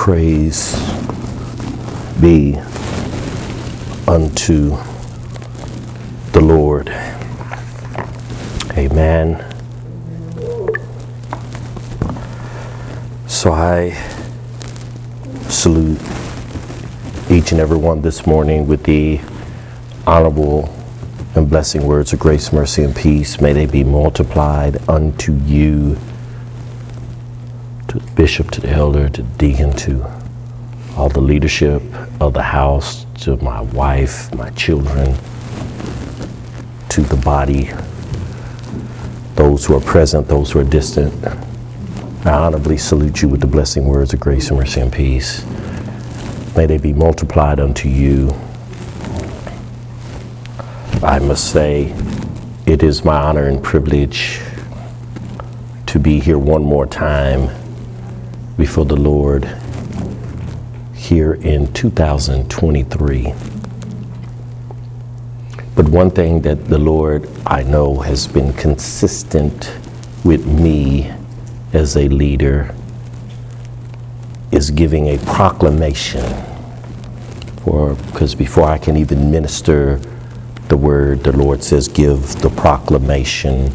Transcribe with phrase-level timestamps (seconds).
[0.00, 0.74] Praise
[2.20, 2.56] be
[4.06, 4.78] unto
[6.32, 6.88] the Lord.
[8.78, 9.44] Amen.
[13.26, 13.90] So I
[15.48, 16.00] salute
[17.28, 19.20] each and every one this morning with the
[20.06, 20.72] honorable
[21.34, 23.40] and blessing words of grace, mercy, and peace.
[23.40, 25.98] May they be multiplied unto you,
[27.88, 30.04] to the bishop, to the elder, to the deacon, to
[30.96, 31.82] all the leadership
[32.20, 35.14] of the house, to my wife, my children,
[36.90, 37.70] to the body,
[39.36, 41.14] those who are present, those who are distant.
[42.26, 45.46] I honorably salute you with the blessing words of grace and mercy and peace.
[46.54, 48.30] May they be multiplied unto you.
[51.02, 51.94] I must say,
[52.66, 54.42] it is my honor and privilege
[55.86, 57.48] to be here one more time
[58.58, 59.48] before the Lord
[60.92, 63.32] here in 2023.
[65.76, 69.72] But one thing that the Lord I know has been consistent
[70.24, 71.12] with me
[71.72, 72.74] as a leader
[74.50, 76.24] is giving a proclamation
[77.62, 80.00] for because before I can even minister
[80.66, 83.72] the word the Lord says give the proclamation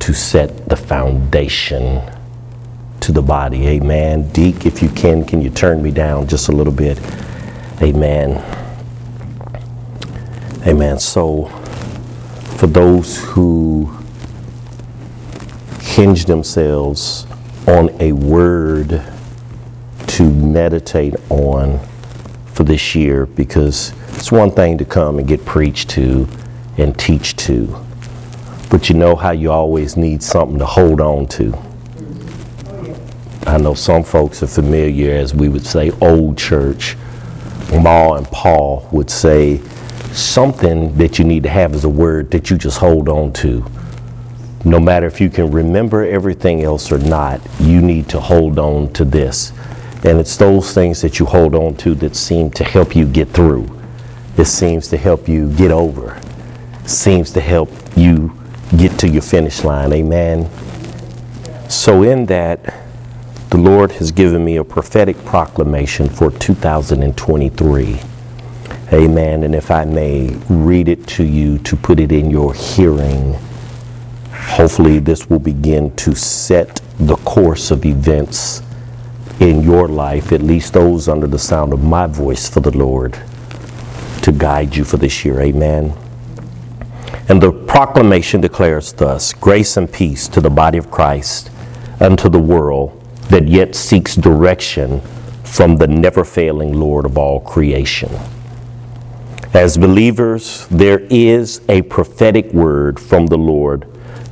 [0.00, 2.02] to set the foundation
[3.02, 3.66] to the body.
[3.66, 4.28] Amen.
[4.28, 7.00] Deke if you can can you turn me down just a little bit?
[7.82, 8.42] Amen.
[10.64, 11.00] Amen.
[11.00, 11.46] So
[12.56, 13.92] for those who
[15.80, 17.26] hinge themselves
[17.66, 19.02] on a word
[20.06, 21.80] to meditate on
[22.46, 26.28] for this year because it's one thing to come and get preached to
[26.78, 27.84] and teach to,
[28.70, 31.71] but you know how you always need something to hold on to.
[33.46, 36.96] I know some folks are familiar, as we would say, old church.
[37.72, 39.60] Ma and Paul would say,
[40.12, 43.64] something that you need to have is a word that you just hold on to
[44.64, 48.92] no matter if you can remember everything else or not, you need to hold on
[48.92, 49.52] to this.
[50.04, 53.28] And it's those things that you hold on to that seem to help you get
[53.28, 53.68] through.
[54.36, 56.20] It seems to help you get over.
[56.86, 58.36] Seems to help you
[58.76, 59.92] get to your finish line.
[59.92, 60.48] Amen.
[61.68, 62.81] So in that,
[63.52, 68.00] the Lord has given me a prophetic proclamation for 2023.
[68.92, 69.44] Amen.
[69.44, 73.36] And if I may read it to you to put it in your hearing
[74.52, 78.62] Hopefully, this will begin to set the course of events
[79.40, 83.18] in your life, at least those under the sound of my voice for the Lord,
[84.20, 85.40] to guide you for this year.
[85.40, 85.94] Amen.
[87.30, 91.50] And the proclamation declares thus grace and peace to the body of Christ
[91.98, 93.01] and to the world
[93.32, 95.00] that yet seeks direction
[95.42, 98.10] from the never failing Lord of all creation.
[99.54, 103.86] As believers, there is a prophetic word from the Lord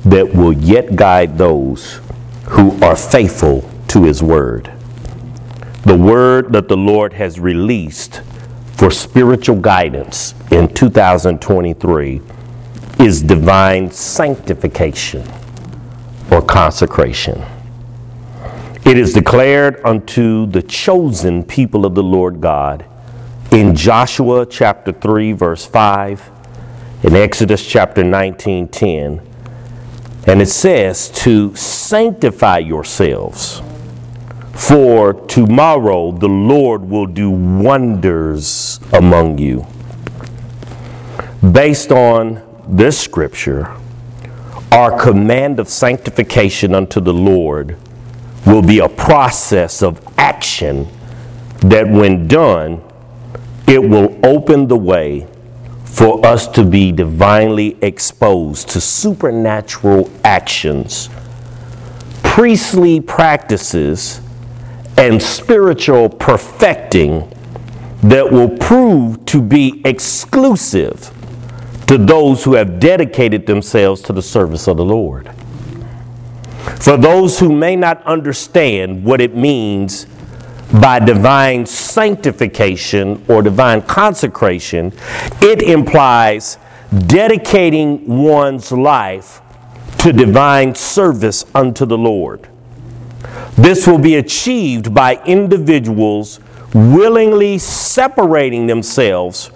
[0.05, 1.99] that will yet guide those
[2.45, 4.71] who are faithful to his word.
[5.83, 8.21] The word that the Lord has released
[8.77, 12.21] for spiritual guidance in 2023
[12.99, 15.27] is divine sanctification
[16.29, 17.43] or consecration.
[18.83, 22.85] It is declared unto the chosen people of the Lord God
[23.51, 26.31] in Joshua chapter 3 verse 5
[27.03, 29.31] in Exodus chapter 19 10
[30.27, 33.61] and it says to sanctify yourselves,
[34.53, 39.65] for tomorrow the Lord will do wonders among you.
[41.51, 43.75] Based on this scripture,
[44.71, 47.77] our command of sanctification unto the Lord
[48.45, 50.87] will be a process of action
[51.59, 52.81] that, when done,
[53.67, 55.27] it will open the way
[55.85, 61.09] for us to be divinely exposed to supernatural actions,
[62.23, 64.21] priestly practices,
[64.97, 67.31] and spiritual perfecting
[68.03, 71.11] that will prove to be exclusive
[71.87, 75.29] to those who have dedicated themselves to the service of the Lord.
[76.81, 80.05] For those who may not understand what it means
[80.79, 84.93] by divine sanctification or divine consecration,
[85.41, 86.57] it implies
[87.07, 89.41] dedicating one's life
[89.99, 92.47] to divine service unto the Lord.
[93.55, 96.39] This will be achieved by individuals
[96.73, 99.51] willingly separating themselves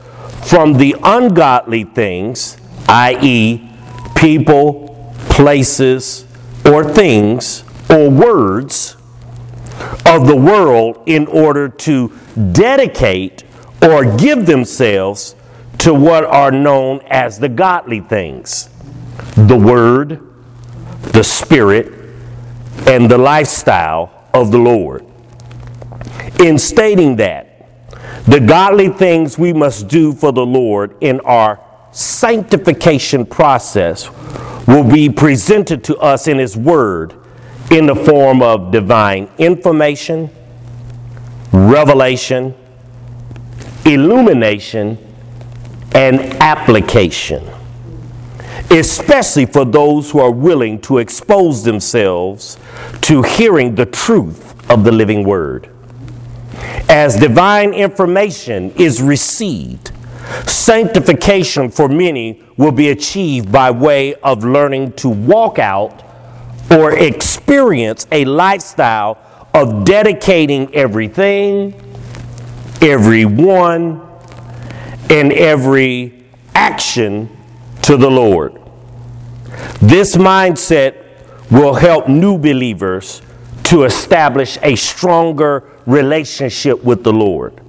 [0.46, 2.58] from the ungodly things,
[2.88, 3.70] i.e.,
[4.16, 6.25] people, places,
[6.66, 8.96] or things, or words
[10.06, 12.12] of the world in order to
[12.52, 13.44] dedicate
[13.82, 15.36] or give themselves
[15.80, 18.70] to what are known as the godly things
[19.38, 20.22] the Word,
[21.02, 21.92] the Spirit,
[22.88, 25.06] and the lifestyle of the Lord.
[26.40, 27.68] In stating that,
[28.26, 34.10] the godly things we must do for the Lord in our sanctification process
[34.68, 37.14] will be presented to us in His Word
[37.72, 40.30] in the form of divine information,
[41.52, 42.54] revelation,
[43.86, 44.98] illumination,
[45.94, 47.48] and application,
[48.72, 52.58] especially for those who are willing to expose themselves
[53.02, 55.70] to hearing the truth of the living Word.
[56.90, 59.92] As divine information is received,
[60.48, 66.04] sanctification for many will be achieved by way of learning to walk out
[66.72, 69.18] or experience a lifestyle
[69.54, 71.74] of dedicating everything,
[72.82, 74.02] everyone,
[75.10, 77.30] and every action
[77.84, 78.60] to the Lord.
[79.82, 81.04] This mindset
[81.52, 83.22] will help new believers
[83.66, 87.62] to establish a stronger relationship with the Lord,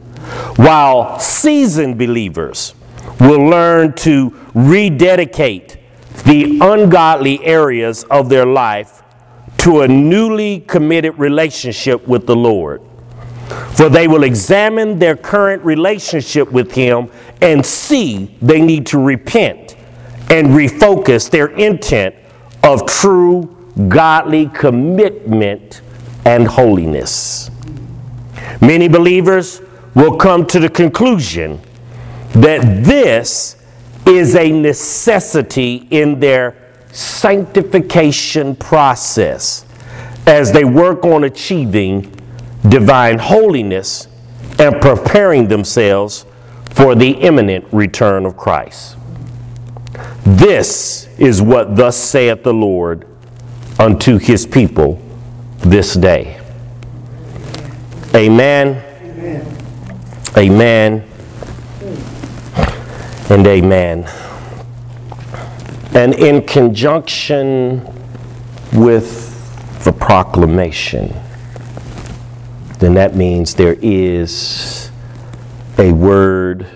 [0.57, 2.75] while seasoned believers
[3.21, 5.79] will learn to rededicate
[6.25, 9.03] the ungodly areas of their life
[9.59, 12.83] to a newly committed relationship with the Lord.
[13.75, 19.77] For they will examine their current relationship with Him and see they need to repent
[20.31, 22.15] and refocus their intent
[22.65, 25.83] of true godly commitment
[26.25, 27.51] and holiness.
[28.61, 29.61] Many believers
[29.97, 31.61] will come to the conclusion
[32.35, 33.57] that this
[34.07, 36.55] is a necessity in their
[36.93, 39.65] sanctification process
[40.27, 42.03] as they work on achieving
[42.69, 44.07] divine holiness
[44.59, 46.27] and preparing themselves
[46.73, 48.99] for the imminent return of Christ.
[50.25, 53.07] This is what thus saith the Lord
[53.79, 55.01] unto his people
[55.59, 56.39] this day.
[58.15, 58.83] Amen.
[59.03, 59.56] Amen.
[60.35, 61.05] Amen
[63.31, 64.09] and amen.
[65.95, 67.83] And in conjunction
[68.73, 71.15] with the proclamation,
[72.79, 74.91] then that means there is
[75.79, 76.67] a word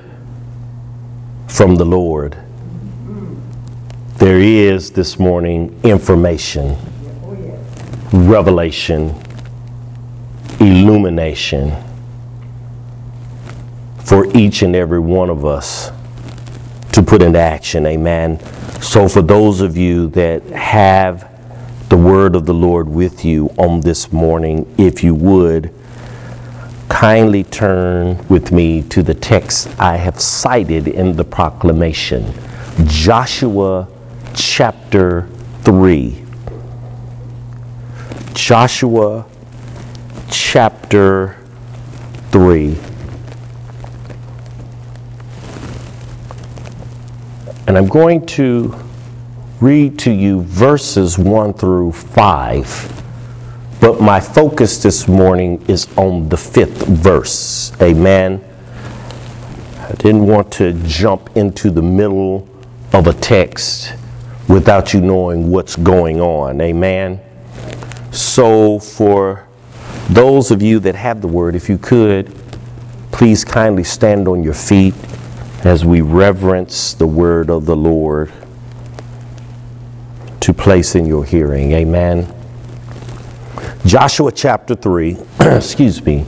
[1.49, 2.39] from the Lord.
[4.17, 6.77] There is this morning information,
[8.13, 9.15] revelation,
[10.61, 11.90] illumination
[14.11, 15.93] for each and every one of us
[16.91, 17.87] to put into action.
[17.87, 18.41] Amen.
[18.83, 21.31] So, for those of you that have
[21.89, 25.73] the word of the Lord with you on this morning, if you would,
[26.89, 32.35] kindly turn with me to the text I have cited in the proclamation
[32.87, 33.87] Joshua
[34.35, 35.29] chapter
[35.63, 36.25] 3.
[38.35, 39.25] Joshua
[40.33, 41.39] chapter
[42.33, 42.90] 3.
[47.71, 48.75] And I'm going to
[49.61, 53.03] read to you verses 1 through 5.
[53.81, 57.71] But my focus this morning is on the fifth verse.
[57.81, 58.45] Amen.
[59.79, 62.49] I didn't want to jump into the middle
[62.93, 63.95] of a text
[64.49, 66.61] without you knowing what's going on.
[66.61, 67.21] Amen.
[68.11, 69.47] So, for
[70.09, 72.35] those of you that have the word, if you could,
[73.13, 74.95] please kindly stand on your feet
[75.65, 78.33] as we reverence the word of the Lord
[80.41, 81.73] to place in your hearing.
[81.73, 82.35] Amen.
[83.85, 86.25] Joshua chapter 3, excuse me,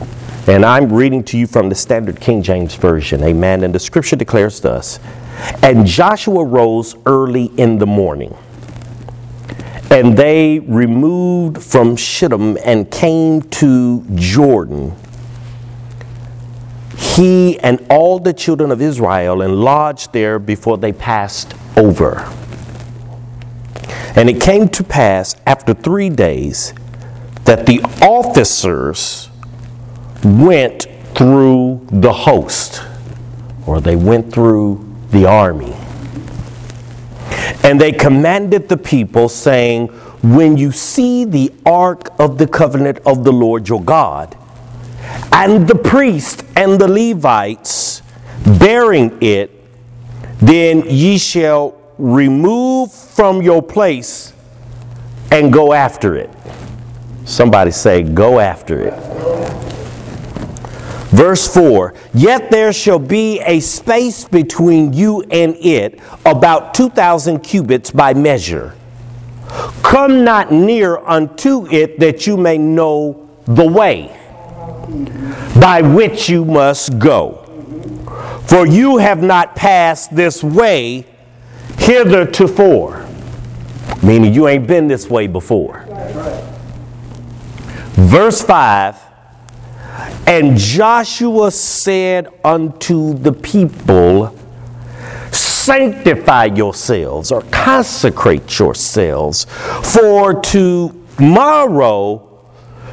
[0.46, 3.22] and I'm reading to you from the Standard King James Version.
[3.22, 3.64] Amen.
[3.64, 5.00] And the scripture declares thus
[5.62, 8.36] And Joshua rose early in the morning,
[9.90, 14.94] and they removed from Shittim and came to Jordan
[17.02, 22.30] he and all the children of Israel lodged there before they passed over.
[24.14, 26.74] And it came to pass after three days
[27.44, 29.30] that the officers
[30.24, 32.82] went through the host,
[33.66, 35.74] or they went through the army.
[37.64, 39.88] And they commanded the people, saying,
[40.22, 44.36] When you see the ark of the covenant of the Lord your God,
[45.32, 48.02] and the priest and the Levites
[48.58, 49.50] bearing it,
[50.38, 54.32] then ye shall remove from your place
[55.30, 56.30] and go after it.
[57.24, 58.94] Somebody say, Go after it.
[61.10, 67.90] Verse 4 Yet there shall be a space between you and it, about 2,000 cubits
[67.90, 68.74] by measure.
[69.82, 74.18] Come not near unto it that you may know the way
[75.60, 77.38] by which you must go.
[78.46, 81.06] For you have not passed this way
[81.78, 83.06] hitherto,
[84.02, 85.84] meaning you ain't been this way before.
[87.94, 89.00] Verse 5
[90.26, 94.36] And Joshua said unto the people,
[95.30, 99.46] Sanctify yourselves or consecrate yourselves,
[99.82, 102.31] for tomorrow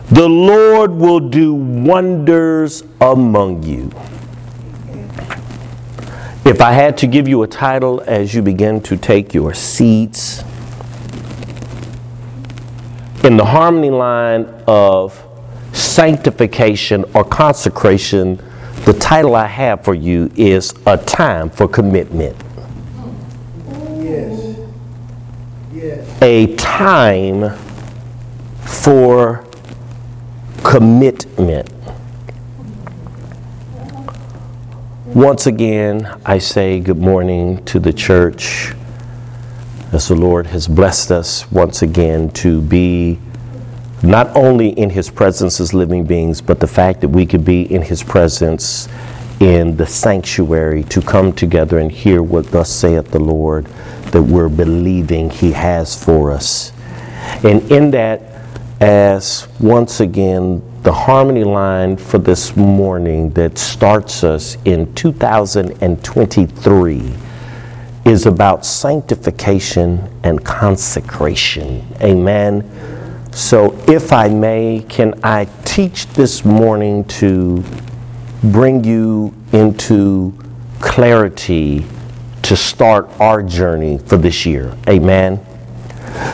[0.10, 3.92] the Lord will do wonders among you.
[6.46, 10.44] If I had to give you a title as you begin to take your seats,
[13.24, 15.24] in the harmony line of
[15.74, 18.42] sanctification or consecration,
[18.86, 22.36] the title I have for you is A Time for Commitment.
[24.00, 24.58] Yes.
[25.72, 26.22] Yes.
[26.24, 27.56] A time
[28.62, 29.49] for
[30.64, 31.70] commitment.
[35.08, 38.74] Once again, I say good morning to the church
[39.92, 43.20] as the Lord has blessed us once again to be
[44.04, 47.64] not only in His presence as living beings, but the fact that we could be
[47.74, 48.88] in His presence
[49.40, 53.66] in the sanctuary to come together and hear what thus saith the Lord
[54.12, 56.72] that we're believing He has for us.
[57.44, 58.29] And in that,
[58.80, 67.14] as once again the harmony line for this morning that starts us in 2023
[68.06, 71.86] is about sanctification and consecration.
[72.02, 72.64] Amen.
[73.34, 77.64] So, if I may, can I teach this morning to
[78.44, 80.34] bring you into
[80.80, 81.86] clarity
[82.44, 84.76] to start our journey for this year?
[84.88, 85.46] Amen.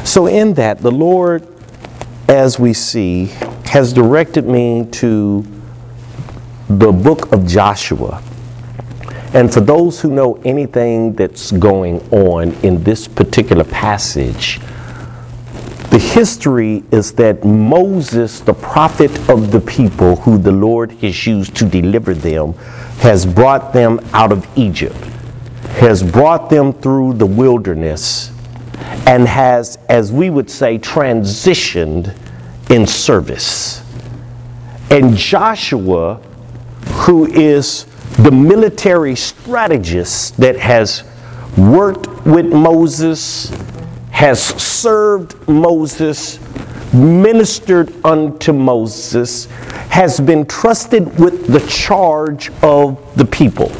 [0.05, 1.54] So, in that, the Lord
[2.27, 3.25] as we see,
[3.65, 5.45] has directed me to
[6.69, 8.21] the book of Joshua.
[9.33, 14.59] And for those who know anything that's going on in this particular passage,
[15.89, 21.55] the history is that Moses, the prophet of the people who the Lord has used
[21.57, 22.53] to deliver them,
[22.99, 24.95] has brought them out of Egypt,
[25.79, 28.31] has brought them through the wilderness
[29.07, 32.15] and has, as we would say, transitioned
[32.69, 33.83] in service.
[34.89, 36.15] And Joshua,
[36.91, 37.85] who is
[38.19, 41.03] the military strategist that has
[41.57, 43.49] worked with Moses,
[44.11, 46.39] has served Moses,
[46.93, 49.45] ministered unto Moses,
[49.89, 53.71] has been trusted with the charge of the people.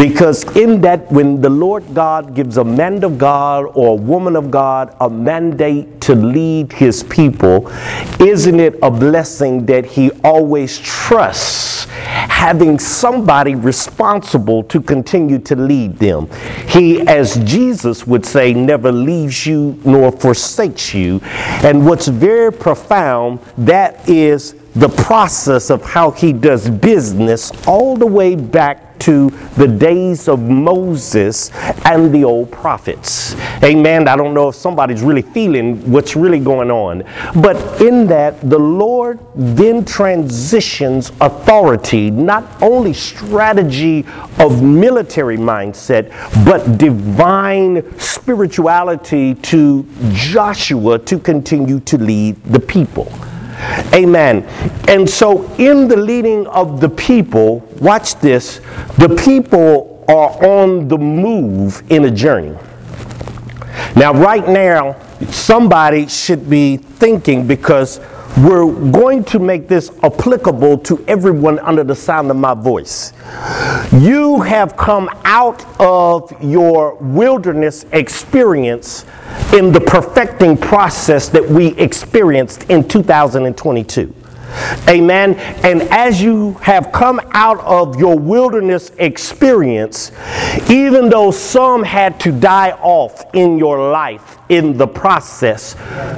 [0.00, 4.34] Because in that, when the Lord God gives a man of God or a woman
[4.34, 7.70] of God a mandate to lead his people,
[8.18, 15.98] isn't it a blessing that he always trusts having somebody responsible to continue to lead
[15.98, 16.30] them?
[16.66, 21.20] He, as Jesus would say, never leaves you nor forsakes you.
[21.62, 28.06] And what's very profound, that is the process of how he does business all the
[28.06, 31.50] way back to the days of Moses
[31.84, 33.34] and the old prophets.
[33.64, 34.06] Amen.
[34.06, 37.04] I don't know if somebody's really feeling what's really going on.
[37.40, 44.04] But in that, the Lord then transitions authority, not only strategy
[44.38, 46.10] of military mindset,
[46.44, 53.10] but divine spirituality to Joshua to continue to lead the people.
[53.94, 54.44] Amen.
[54.88, 58.60] And so, in the leading of the people, watch this,
[58.98, 62.56] the people are on the move in a journey.
[63.96, 64.96] Now, right now,
[65.30, 68.00] somebody should be thinking because
[68.38, 73.12] we're going to make this applicable to everyone under the sound of my voice.
[73.92, 79.04] You have come out of your wilderness experience
[79.52, 84.14] in the perfecting process that we experienced in 2022.
[84.88, 85.34] Amen.
[85.64, 90.12] And as you have come out of your wilderness experience,
[90.68, 95.74] even though some had to die off in your life in the process,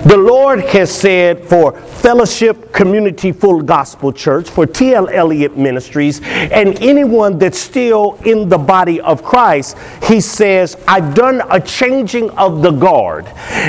[0.06, 5.08] the Lord has said for Fellowship Community Full Gospel Church, for T.L.
[5.10, 11.42] Elliott Ministries, and anyone that's still in the body of Christ, He says, I've done
[11.50, 13.26] a changing of the guard.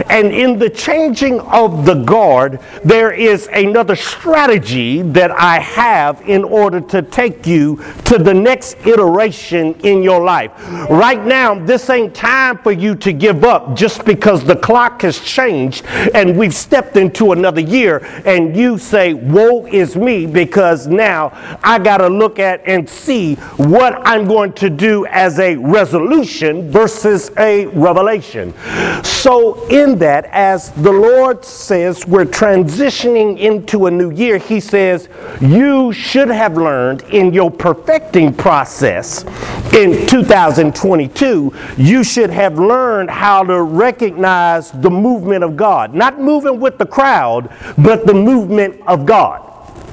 [0.10, 6.44] And in the changing of the guard, there is another strategy that I have in
[6.44, 10.52] order to take you to the next iteration in your life.
[10.90, 15.02] Right now, this ain't time for you to give up just because the the clock
[15.02, 15.84] has changed
[16.14, 21.32] and we've stepped into another year, and you say, Woe is me, because now
[21.64, 26.70] I got to look at and see what I'm going to do as a resolution
[26.70, 28.54] versus a revelation.
[29.04, 35.10] So, in that, as the Lord says, we're transitioning into a new year, He says,
[35.42, 39.24] You should have learned in your perfecting process
[39.74, 44.43] in 2022, you should have learned how to recognize
[44.82, 45.94] the movement of God.
[45.94, 49.40] Not moving with the crowd, but the movement of God.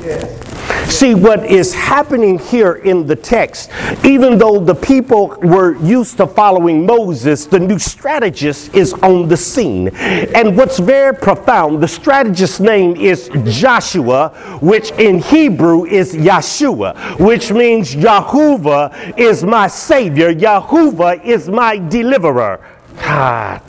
[0.00, 0.50] Yes.
[0.90, 3.70] See, what is happening here in the text,
[4.04, 9.36] even though the people were used to following Moses, the new strategist is on the
[9.36, 9.88] scene.
[10.34, 14.30] And what's very profound, the strategist's name is Joshua,
[14.60, 22.60] which in Hebrew is Yeshua, which means Yahuwah is my savior, Yahuwah is my deliverer.
[23.02, 23.62] God,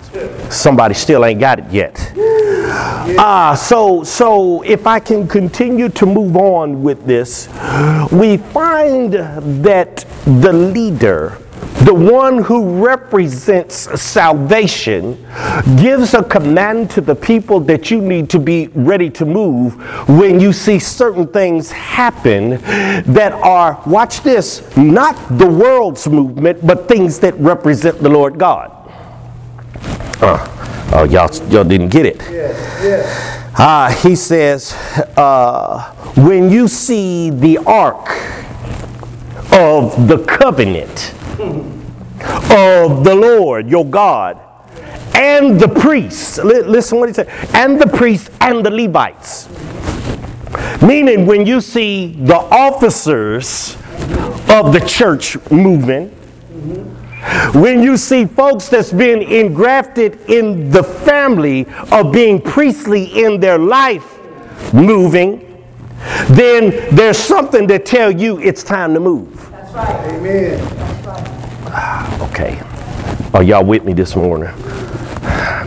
[0.51, 2.13] somebody still ain't got it yet.
[3.17, 7.47] Ah, so so if I can continue to move on with this,
[8.11, 9.13] we find
[9.63, 11.37] that the leader,
[11.83, 15.15] the one who represents salvation,
[15.77, 19.75] gives a command to the people that you need to be ready to move
[20.07, 22.51] when you see certain things happen
[23.11, 28.77] that are, watch this, not the world's movement, but things that represent the Lord God.
[30.21, 32.17] Uh, oh, y'all, y'all didn't get it.
[32.29, 33.59] Yes, yes.
[33.59, 34.73] Uh, he says,
[35.17, 38.07] uh, when you see the ark
[39.51, 41.13] of the covenant
[42.51, 44.39] of the Lord your God
[45.15, 49.49] and the priests, li- listen what he said, and the priests and the Levites.
[50.81, 53.75] Meaning, when you see the officers
[54.49, 56.15] of the church moving,
[57.53, 63.57] when you see folks that's been engrafted in the family of being priestly in their
[63.59, 64.19] life
[64.73, 65.47] moving,
[66.29, 69.51] then there's something to tell you it's time to move.
[69.51, 70.05] That's right.
[70.13, 70.59] Amen.
[70.75, 71.07] That's
[71.69, 72.29] right.
[72.31, 72.61] Okay.
[73.33, 74.51] Are y'all with me this morning?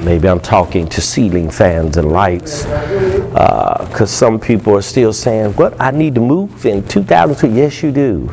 [0.05, 5.53] Maybe I'm talking to ceiling fans and lights because uh, some people are still saying,
[5.53, 5.81] What?
[5.81, 7.57] I need to move in 2002.
[7.57, 8.29] Yes, you do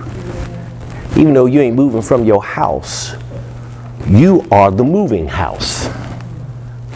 [1.18, 3.16] even though you ain't moving from your house,
[4.08, 5.88] you are the moving house.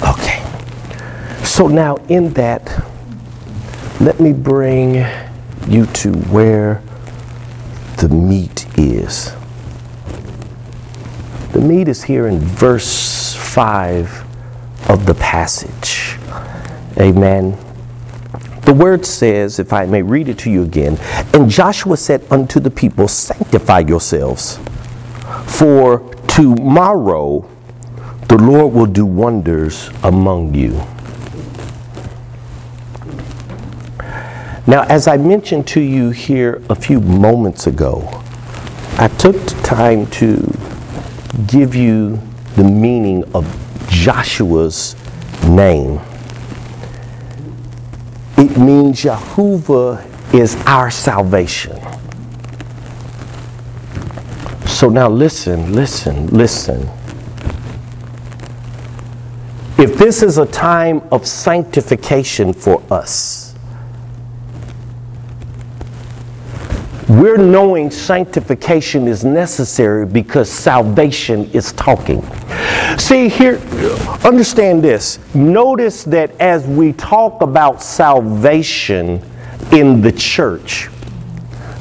[0.02, 0.44] Okay.
[1.44, 2.86] So now, in that,
[4.00, 5.06] let me bring
[5.68, 6.82] you to where
[7.98, 9.34] the meat is.
[11.54, 14.26] The meat is here in verse 5
[14.90, 16.18] of the passage.
[17.00, 17.58] Amen.
[18.66, 20.98] The word says, if I may read it to you again,
[21.34, 24.60] and Joshua said unto the people, Sanctify yourselves,
[25.46, 27.48] for tomorrow
[28.28, 30.82] the Lord will do wonders among you.
[34.68, 38.02] Now, as I mentioned to you here a few moments ago,
[38.98, 40.38] I took time to
[41.46, 42.20] give you
[42.56, 43.46] the meaning of
[43.90, 44.96] Joshua's
[45.48, 46.00] name.
[48.38, 51.80] It means Yahuwah is our salvation.
[54.66, 56.90] So now listen, listen, listen.
[59.78, 63.45] If this is a time of sanctification for us,
[67.08, 72.24] we're knowing sanctification is necessary because salvation is talking.
[72.98, 73.58] See, here,
[74.24, 75.20] understand this.
[75.36, 79.22] Notice that as we talk about salvation
[79.72, 80.90] in the church,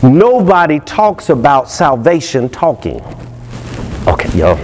[0.02, 3.00] nobody talks about salvation talking.
[4.06, 4.58] Okay, y'all.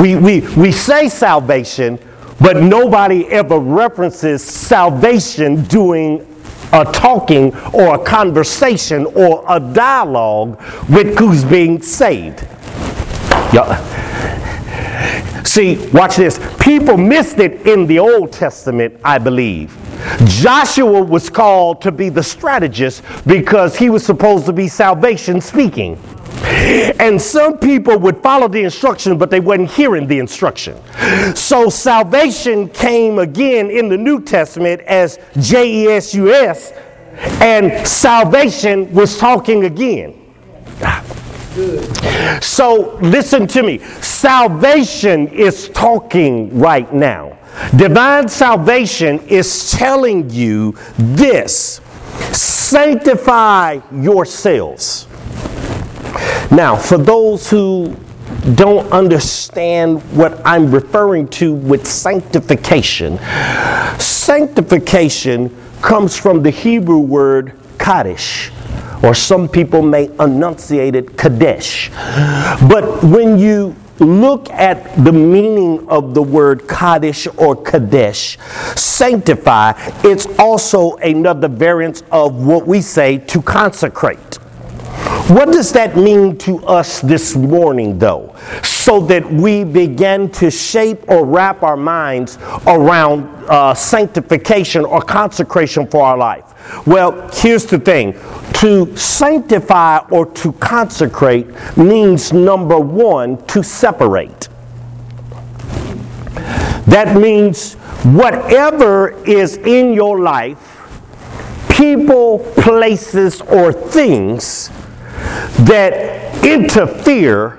[0.00, 1.98] We, we, we say salvation,
[2.40, 6.24] but nobody ever references salvation doing
[6.72, 12.46] a talking or a conversation or a dialogue with who's being saved.
[13.52, 13.84] Yeah.
[15.44, 16.38] See, watch this.
[16.60, 19.76] People missed it in the Old Testament, I believe.
[20.24, 25.98] Joshua was called to be the strategist because he was supposed to be salvation speaking.
[27.00, 30.76] And some people would follow the instruction, but they weren't hearing the instruction.
[31.34, 36.72] So salvation came again in the New Testament as J E S U S,
[37.40, 40.14] and salvation was talking again.
[42.40, 43.78] So listen to me.
[44.00, 47.38] Salvation is talking right now.
[47.76, 51.80] Divine salvation is telling you this
[52.32, 55.06] sanctify yourselves.
[56.50, 57.94] Now, for those who
[58.54, 63.18] don't understand what I'm referring to with sanctification,
[63.98, 68.50] sanctification comes from the Hebrew word kaddish,
[69.02, 71.90] or some people may enunciate it kadesh.
[72.68, 78.38] But when you look at the meaning of the word kaddish or kadesh,
[78.74, 84.38] sanctify, it's also another variant of what we say to consecrate.
[85.28, 88.34] What does that mean to us this morning, though?
[88.62, 95.86] So that we begin to shape or wrap our minds around uh, sanctification or consecration
[95.86, 96.86] for our life.
[96.86, 98.14] Well, here's the thing
[98.54, 104.48] to sanctify or to consecrate means number one, to separate.
[106.86, 110.78] That means whatever is in your life,
[111.68, 114.70] people, places, or things
[115.64, 117.58] that interfere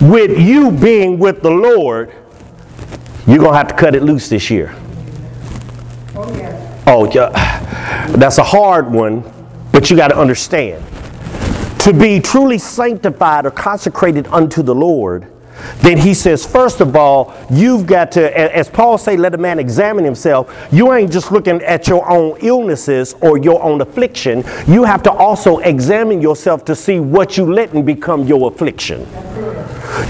[0.00, 2.12] with you being with the Lord,
[3.26, 4.74] you're going to have to cut it loose this year.
[6.14, 6.82] Oh, yeah.
[6.86, 8.06] Oh, yeah.
[8.16, 9.22] That's a hard one,
[9.72, 10.84] but you got to understand.
[11.80, 15.26] To be truly sanctified or consecrated unto the Lord,
[15.76, 19.58] then he says, first of all, you've got to, as Paul say, let a man
[19.58, 20.68] examine himself.
[20.72, 24.44] You ain't just looking at your own illnesses or your own affliction.
[24.66, 29.06] You have to also examine yourself to see what you letting become your affliction.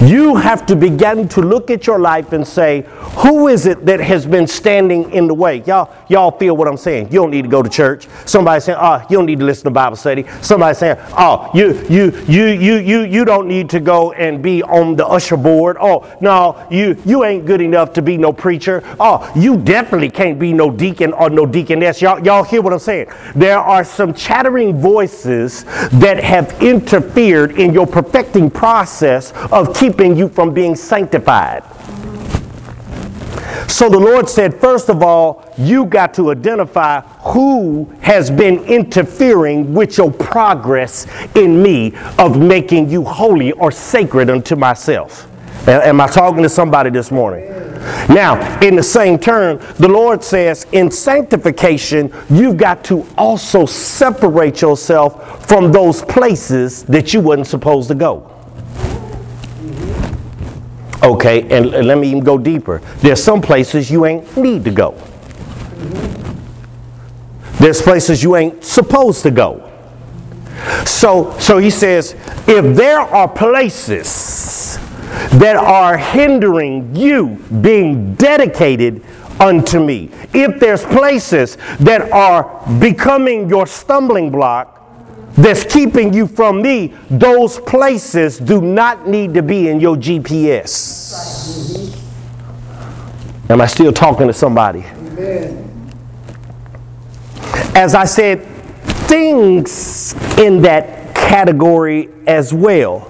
[0.01, 2.81] You have to begin to look at your life and say,
[3.19, 5.63] who is it that has been standing in the way?
[5.65, 7.07] Y'all, y'all feel what I'm saying.
[7.07, 8.07] You don't need to go to church.
[8.25, 10.25] Somebody saying, oh, you don't need to listen to Bible study.
[10.41, 14.61] Somebody saying, oh, you, you, you, you, you, you don't need to go and be
[14.63, 15.48] on the usher board.
[15.79, 18.83] Oh, no, you, you ain't good enough to be no preacher.
[18.99, 22.01] Oh, you definitely can't be no deacon or no deaconess.
[22.01, 23.07] Y'all, y'all hear what I'm saying?
[23.35, 30.29] There are some chattering voices that have interfered in your perfecting process of keeping you
[30.29, 31.63] from being sanctified.
[33.67, 39.73] So the Lord said, first of all, you got to identify who has been interfering
[39.73, 45.28] with your progress in me of making you holy or sacred unto myself.
[45.67, 47.47] Am I talking to somebody this morning?
[48.09, 54.61] Now, in the same turn, the Lord says in sanctification, you've got to also separate
[54.61, 58.35] yourself from those places that you wasn't supposed to go.
[61.03, 62.79] Okay, and, and let me even go deeper.
[62.97, 64.91] There's some places you ain't need to go.
[67.59, 69.65] There's places you ain't supposed to go.
[70.85, 72.15] So, so he says,
[72.47, 74.77] if there are places
[75.39, 79.03] that are hindering you being dedicated
[79.39, 84.75] unto me, if there's places that are becoming your stumbling block,
[85.33, 91.95] that's keeping you from me, those places do not need to be in your GPS.
[93.49, 94.81] Am I still talking to somebody?
[94.81, 95.65] Amen.
[97.73, 98.43] As I said,
[99.07, 103.08] things in that category as well.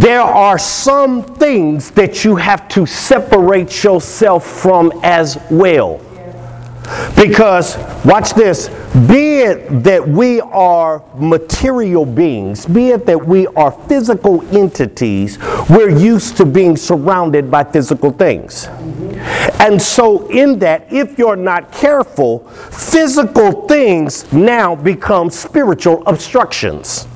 [0.00, 6.00] There are some things that you have to separate yourself from as well.
[7.14, 8.68] Because, watch this,
[9.06, 15.38] be it that we are material beings, be it that we are physical entities,
[15.70, 18.66] we're used to being surrounded by physical things.
[19.60, 27.06] And so, in that, if you're not careful, physical things now become spiritual obstructions.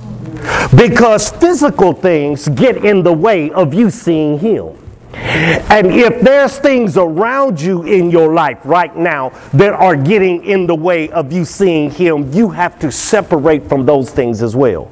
[0.77, 4.77] Because physical things get in the way of you seeing Him.
[5.15, 10.67] And if there's things around you in your life right now that are getting in
[10.67, 14.91] the way of you seeing Him, you have to separate from those things as well.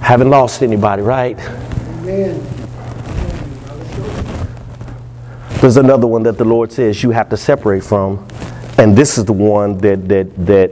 [0.00, 1.38] Haven't lost anybody, right?
[1.38, 2.46] Amen.
[5.60, 8.26] There's another one that the Lord says you have to separate from,
[8.78, 10.70] and this is the one that that that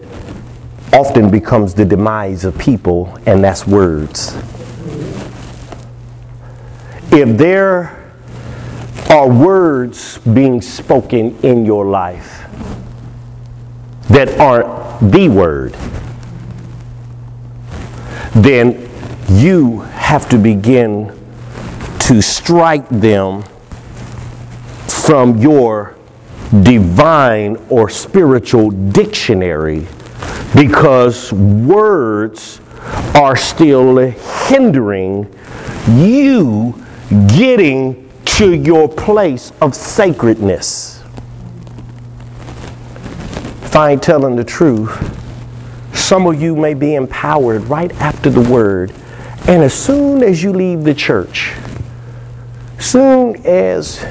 [0.92, 4.36] often becomes the demise of people, and that's words.
[7.12, 8.12] If there
[9.10, 12.44] are words being spoken in your life
[14.08, 15.72] that aren't the word,
[18.34, 18.88] then
[19.28, 21.16] you have to begin
[22.00, 23.44] to strike them
[24.88, 25.96] from your
[26.62, 29.86] divine or spiritual dictionary
[30.54, 32.60] because words
[33.14, 35.32] are still hindering
[35.88, 36.74] you
[37.28, 41.02] getting to your place of sacredness.
[43.62, 44.90] If I ain't telling the truth,
[45.96, 48.92] some of you may be empowered right after the word,
[49.46, 51.52] and as soon as you leave the church,
[52.78, 54.04] soon as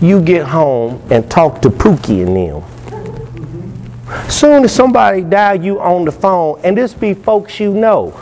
[0.00, 6.04] you get home and talk to Pookie and them, soon as somebody dial you on
[6.04, 8.18] the phone, and this be folks you know,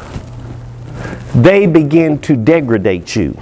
[1.34, 3.36] they begin to degrade you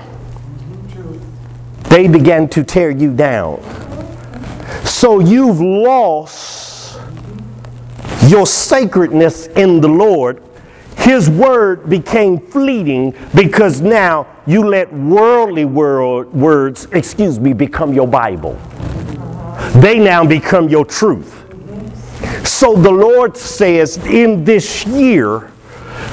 [1.97, 3.63] they begin to tear you down.
[4.85, 7.01] So you've lost
[8.27, 10.43] your sacredness in the Lord.
[10.97, 18.09] His word became fleeting because now you let worldly world, words, excuse me, become your
[18.09, 18.55] Bible.
[19.77, 21.45] They now become your truth.
[22.47, 25.53] So the Lord says in this year,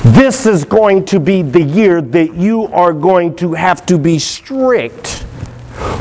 [0.04, 4.20] this is going to be the year that you are going to have to be
[4.20, 5.26] strict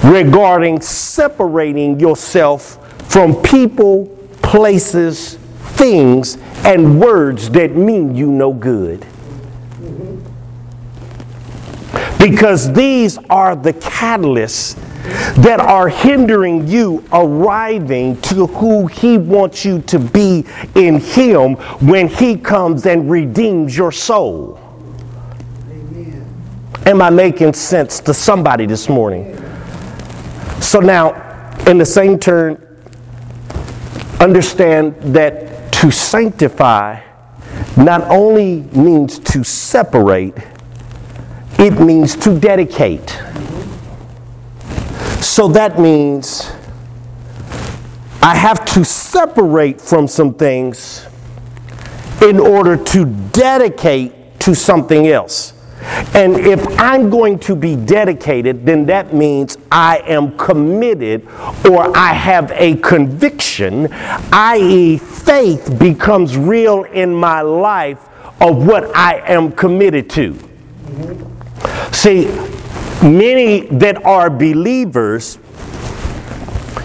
[0.04, 2.78] regarding separating yourself
[3.10, 4.06] from people,
[4.42, 5.38] places,
[5.72, 9.06] things, and words that mean you no good.
[12.18, 14.76] Because these are the catalysts
[15.42, 20.44] that are hindering you arriving to who He wants you to be
[20.76, 24.60] in Him when He comes and redeems your soul.
[25.68, 26.24] Amen.
[26.86, 29.36] Am I making sense to somebody this morning?
[30.60, 31.14] So now,
[31.66, 32.64] in the same turn,
[34.20, 35.51] understand that
[35.82, 37.00] to sanctify
[37.76, 40.32] not only means to separate,
[41.58, 43.10] it means to dedicate.
[45.20, 46.52] So that means
[48.22, 51.04] I have to separate from some things
[52.22, 55.52] in order to dedicate to something else.
[56.14, 61.26] And if I'm going to be dedicated, then that means I am committed
[61.68, 63.88] or I have a conviction,
[64.32, 68.08] i.e., faith becomes real in my life
[68.40, 70.38] of what I am committed to.
[71.92, 72.26] See,
[73.02, 75.38] many that are believers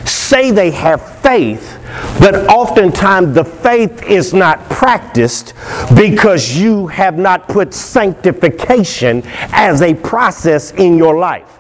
[0.08, 1.80] say they have faith,
[2.20, 5.54] but oftentimes the faith is not practiced
[5.96, 11.60] because you have not put sanctification as a process in your life.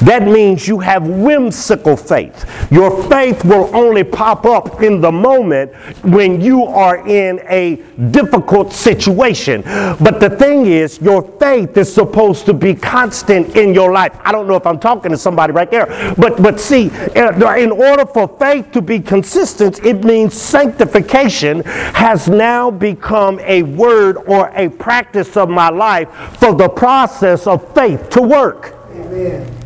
[0.00, 2.70] That means you have whimsical faith.
[2.70, 7.76] Your faith will only pop up in the moment when you are in a
[8.10, 9.62] difficult situation.
[9.62, 14.16] But the thing is, your faith is supposed to be constant in your life.
[14.24, 15.86] I don't know if I'm talking to somebody right there,
[16.16, 22.28] but but see, uh, in order for faith to be consistent, it means sanctification has
[22.28, 28.08] now become a word or a practice of my life for the process of faith
[28.10, 28.74] to work.
[28.90, 29.57] Amen.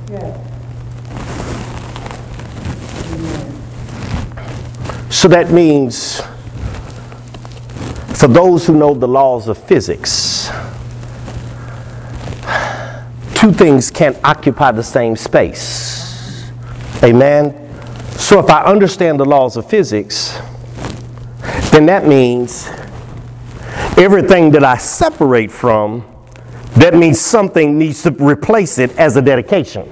[5.09, 6.20] So that means
[8.18, 10.51] for those who know the laws of physics,
[13.35, 16.51] two things can't occupy the same space.
[17.03, 17.55] Amen?
[18.12, 20.38] So if I understand the laws of physics,
[21.70, 22.68] then that means
[23.96, 26.12] everything that I separate from
[26.76, 29.88] that means something needs to replace it as a dedication.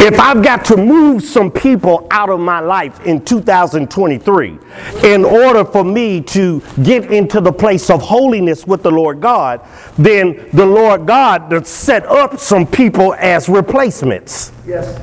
[0.00, 4.58] if I've got to move some people out of my life in 2023
[5.04, 9.60] in order for me to get into the place of holiness with the Lord God,
[9.98, 14.52] then the Lord God set up some people as replacements.
[14.66, 15.00] Yes.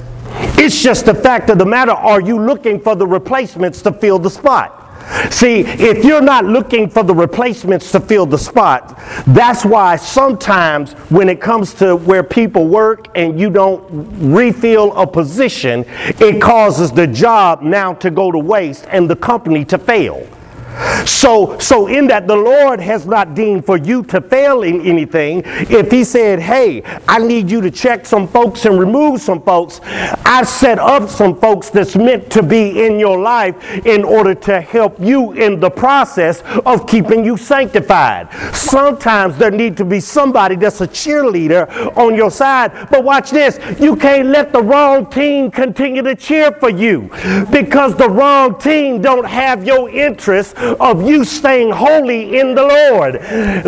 [0.60, 4.20] It's just the fact of the matter are you looking for the replacements to fill
[4.20, 4.77] the spot?
[5.32, 10.93] See, if you're not looking for the replacements to fill the spot, that's why sometimes
[11.10, 15.86] when it comes to where people work and you don't refill a position,
[16.20, 20.28] it causes the job now to go to waste and the company to fail.
[21.08, 25.41] So, so in that the Lord has not deemed for you to fail in anything.
[25.46, 29.80] If He said, "Hey, I need you to check some folks and remove some folks,"
[30.26, 34.60] I set up some folks that's meant to be in your life in order to
[34.60, 38.28] help you in the process of keeping you sanctified.
[38.54, 42.72] Sometimes there need to be somebody that's a cheerleader on your side.
[42.91, 47.10] But watch this: you can't let the wrong team continue to cheer for you
[47.50, 53.16] because the wrong team don't have your interest of you staying holy in the Lord.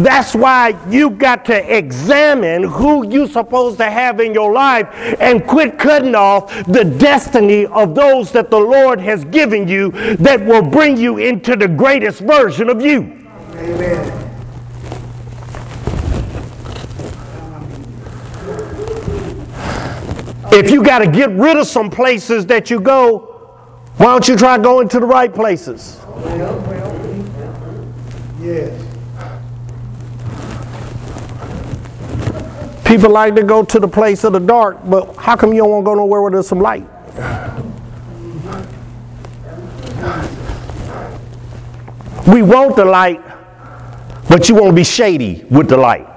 [0.04, 4.88] That's why you got to examine who you're supposed to have in your life
[5.20, 10.44] and quit cutting off the destiny of those that the Lord has given you that
[10.46, 13.28] will bring you into the greatest version of you.
[13.54, 14.20] Amen.
[20.52, 23.20] If you got to get rid of some places that you go,
[23.98, 26.00] why don't you try going to the right places?
[28.39, 28.86] Yes.
[32.86, 35.69] People like to go to the place of the dark, but how come you don't
[35.69, 36.88] want to go nowhere where there's some light?
[42.28, 43.21] We want the light,
[44.30, 46.08] but you want to be shady with the light.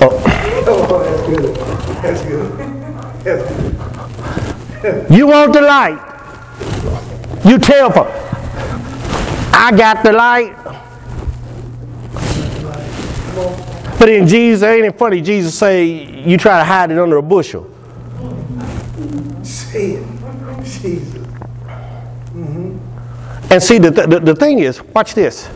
[0.00, 0.22] Oh.
[0.24, 1.56] that's good.
[2.02, 2.58] That's good.
[3.24, 5.10] That's good.
[5.10, 6.00] You want the light.
[7.44, 8.06] You tell for
[9.56, 10.83] I got the light.
[13.98, 15.20] But in Jesus, ain't it funny?
[15.20, 17.70] Jesus say you try to hide it under a bushel.
[19.42, 20.06] See it.
[20.62, 21.14] Jesus.
[22.34, 23.52] Mm-hmm.
[23.52, 25.48] And see, the, the, the thing is, watch this.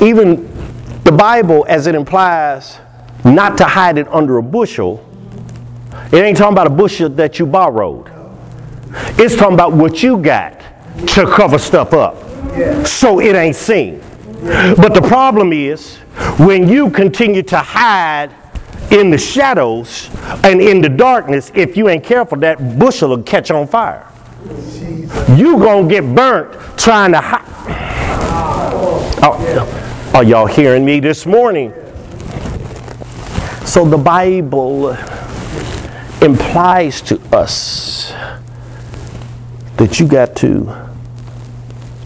[0.00, 0.50] Even
[1.04, 2.78] the Bible, as it implies
[3.24, 5.04] not to hide it under a bushel,
[6.12, 8.10] it ain't talking about a bushel that you borrowed.
[9.18, 10.60] It's talking about what you got
[11.08, 12.16] to cover stuff up.
[12.86, 14.02] So it ain't seen.
[14.76, 15.96] But the problem is
[16.38, 18.30] when you continue to hide
[18.90, 20.08] in the shadows
[20.44, 24.06] and in the darkness, if you ain't careful, that bushel will catch on fire.
[25.34, 27.42] You gonna get burnt trying to hide.
[29.22, 31.72] Oh, are y'all hearing me this morning?
[33.64, 34.96] So the Bible
[36.22, 38.12] implies to us
[39.76, 40.72] that you got to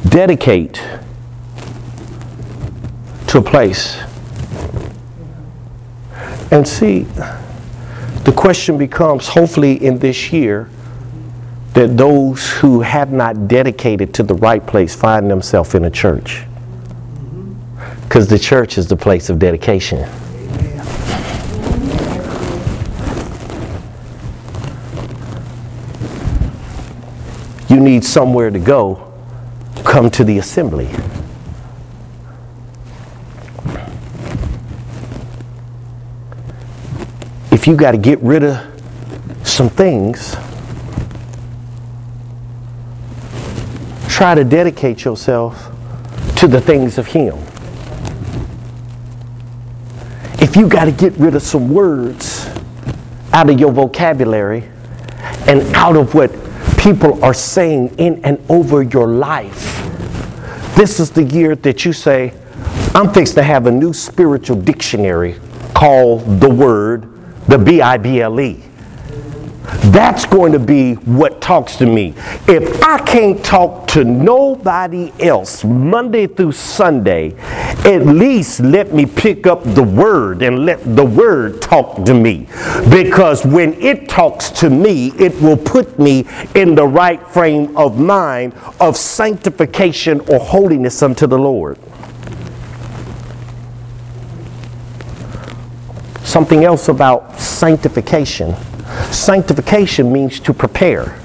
[0.09, 0.83] dedicate
[3.31, 3.97] to a place.
[6.51, 7.03] And see,
[8.25, 10.69] the question becomes hopefully in this year
[11.75, 16.43] that those who have not dedicated to the right place find themselves in a church.
[18.03, 20.09] Because the church is the place of dedication.
[27.69, 29.07] You need somewhere to go
[29.85, 30.89] come to the assembly.
[37.61, 38.57] If you got to get rid of
[39.47, 40.33] some things,
[44.09, 45.71] try to dedicate yourself
[46.37, 47.37] to the things of Him.
[50.41, 52.49] If you got to get rid of some words
[53.35, 54.67] out of your vocabulary
[55.47, 56.31] and out of what
[56.79, 59.85] people are saying in and over your life,
[60.77, 62.33] this is the year that you say,
[62.95, 65.39] I'm fixed to have a new spiritual dictionary
[65.75, 67.10] called the Word,
[67.51, 68.63] the B I B L E.
[69.91, 72.15] That's going to be what talks to me.
[72.49, 77.35] If I can't talk to nobody else Monday through Sunday,
[77.85, 82.47] at least let me pick up the word and let the word talk to me.
[82.89, 87.99] Because when it talks to me, it will put me in the right frame of
[87.99, 91.79] mind of sanctification or holiness unto the Lord.
[96.31, 98.55] Something else about sanctification
[99.11, 101.17] Sanctification means to prepare.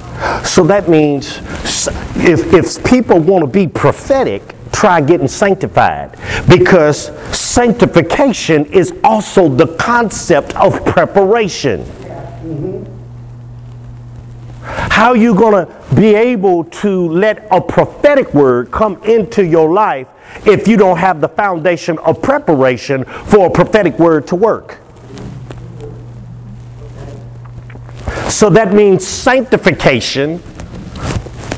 [0.44, 1.40] So that means
[2.16, 9.68] if, if people want to be prophetic, try getting sanctified because sanctification is also the
[9.76, 11.86] concept of preparation.
[14.64, 19.72] How are you going to be able to let a prophetic word come into your
[19.72, 20.08] life
[20.46, 24.80] if you don't have the foundation of preparation for a prophetic word to work?
[28.30, 30.42] So that means sanctification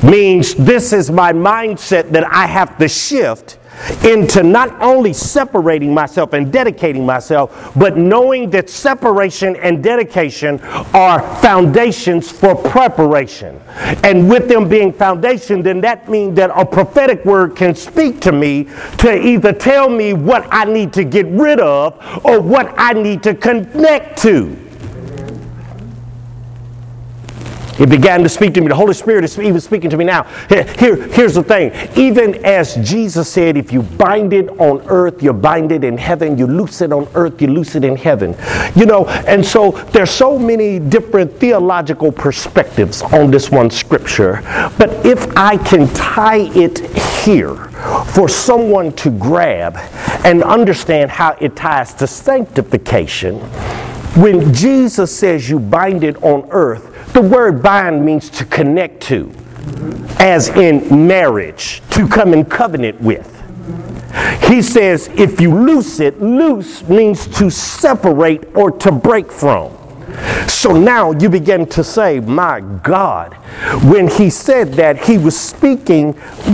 [0.04, 3.58] means this is my mindset that I have to shift
[4.04, 10.60] into not only separating myself and dedicating myself, but knowing that separation and dedication
[10.94, 13.60] are foundations for preparation.
[14.04, 18.32] And with them being foundation, then that means that a prophetic word can speak to
[18.32, 18.68] me
[19.00, 21.94] to either tell me what I need to get rid of
[22.26, 24.67] or what I need to connect to.
[27.80, 28.68] It began to speak to me.
[28.68, 30.24] The Holy Spirit is even speaking to me now.
[30.50, 31.72] Here, here's the thing.
[31.96, 36.38] Even as Jesus said, if you bind it on earth, you bind it in heaven.
[36.38, 38.36] You loose it on earth, you loose it in heaven.
[38.76, 44.42] You know, and so there's so many different theological perspectives on this one scripture.
[44.78, 46.80] But if I can tie it
[47.24, 47.56] here
[48.14, 49.78] for someone to grab
[50.26, 53.40] and understand how it ties to sanctification,
[54.18, 59.34] when Jesus says you bind it on earth, the word bind means to connect to,
[60.20, 63.34] as in marriage, to come in covenant with.
[64.44, 69.76] He says if you loose it, loose means to separate or to break from.
[70.68, 73.36] So now you begin to say, My God.
[73.86, 76.10] When he said that, he was speaking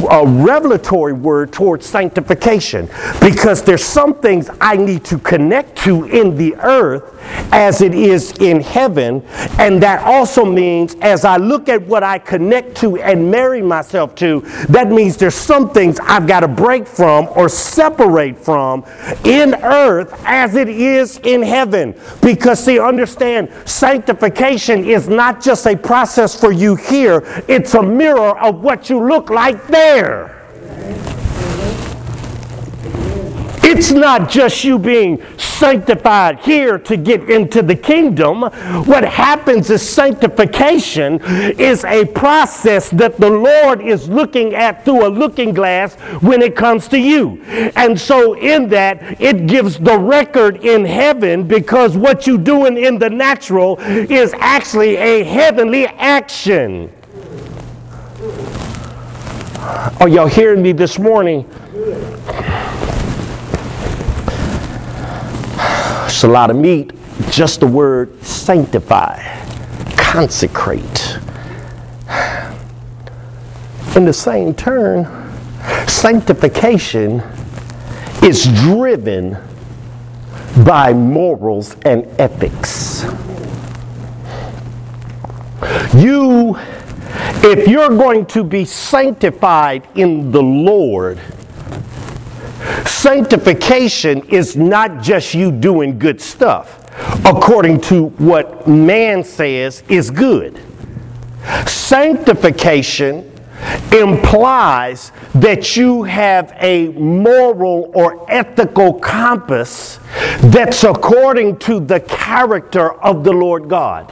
[0.08, 2.88] a revelatory word towards sanctification
[3.20, 7.20] because there's some things I need to connect to in the earth
[7.52, 9.26] as it is in heaven.
[9.58, 14.14] And that also means as I look at what I connect to and marry myself
[14.16, 18.86] to, that means there's some things I've got to break from or separate from
[19.24, 21.96] in earth as it is in heaven.
[22.22, 24.03] Because, see, understand, sanctification
[24.86, 29.30] is not just a process for you here, it's a mirror of what you look
[29.30, 31.23] like there.
[33.66, 38.42] It's not just you being sanctified here to get into the kingdom.
[38.42, 41.22] What happens is sanctification
[41.58, 46.58] is a process that the Lord is looking at through a looking glass when it
[46.58, 47.42] comes to you.
[47.76, 53.00] And so, in that, it gives the record in heaven because what you're doing in
[53.00, 56.92] the natural is actually a heavenly action.
[60.02, 61.50] Are y'all hearing me this morning?
[66.22, 66.94] A lot of meat.
[67.32, 69.22] Just the word sanctify,
[69.98, 71.18] consecrate.
[73.96, 75.06] In the same turn,
[75.88, 77.22] sanctification
[78.22, 79.38] is driven
[80.66, 83.04] by morals and ethics.
[85.94, 86.58] You,
[87.44, 91.20] if you're going to be sanctified in the Lord,
[92.86, 96.80] Sanctification is not just you doing good stuff
[97.26, 100.62] according to what man says is good.
[101.66, 103.30] Sanctification
[103.92, 110.00] implies that you have a moral or ethical compass
[110.42, 114.12] that's according to the character of the Lord God.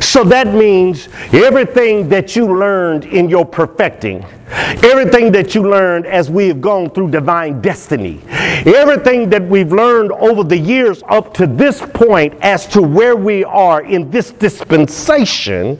[0.00, 6.30] So that means everything that you learned in your perfecting, everything that you learned as
[6.30, 11.46] we have gone through divine destiny, everything that we've learned over the years up to
[11.46, 15.78] this point as to where we are in this dispensation,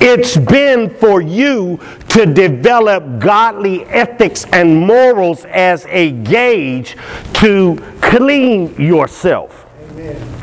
[0.00, 6.96] it's been for you to develop godly ethics and morals as a gauge
[7.34, 9.66] to clean yourself.
[9.90, 10.34] Amen.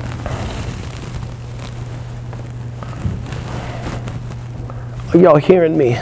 [5.14, 5.98] Are y'all hearing me?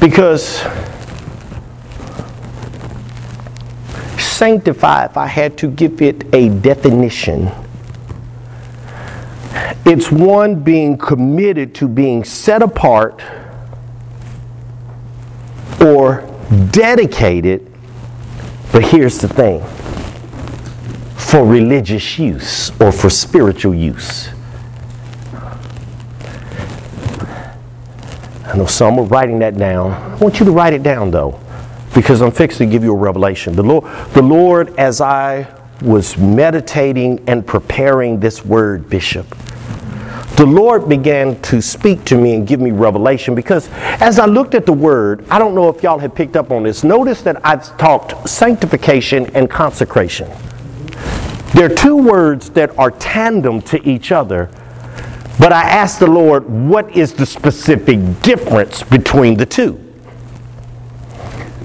[0.00, 0.62] Because
[4.18, 7.50] sanctify, if I had to give it a definition,
[9.84, 13.22] it's one being committed to being set apart
[15.80, 16.26] or
[16.70, 17.70] dedicated,
[18.72, 19.62] but here's the thing
[21.16, 24.30] for religious use or for spiritual use.
[28.50, 29.92] I know some are writing that down.
[29.92, 31.38] I want you to write it down though,
[31.94, 33.54] because I'm fixing to give you a revelation.
[33.54, 35.46] The Lord, the Lord, as I
[35.82, 39.26] was meditating and preparing this word, Bishop,
[40.36, 43.68] the Lord began to speak to me and give me revelation because
[44.00, 46.64] as I looked at the word, I don't know if y'all had picked up on
[46.64, 46.82] this.
[46.82, 50.28] Notice that I've talked sanctification and consecration.
[51.54, 54.50] There are two words that are tandem to each other
[55.40, 59.82] But I asked the Lord, what is the specific difference between the two?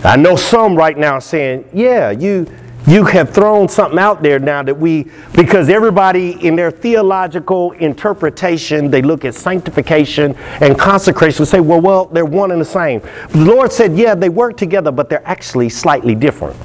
[0.02, 2.48] I know some right now saying, yeah, you
[2.88, 8.92] you have thrown something out there now that we because everybody in their theological interpretation
[8.92, 13.02] they look at sanctification and consecration and say well well they're one and the same.
[13.32, 16.58] The lord said yeah they work together but they're actually slightly different.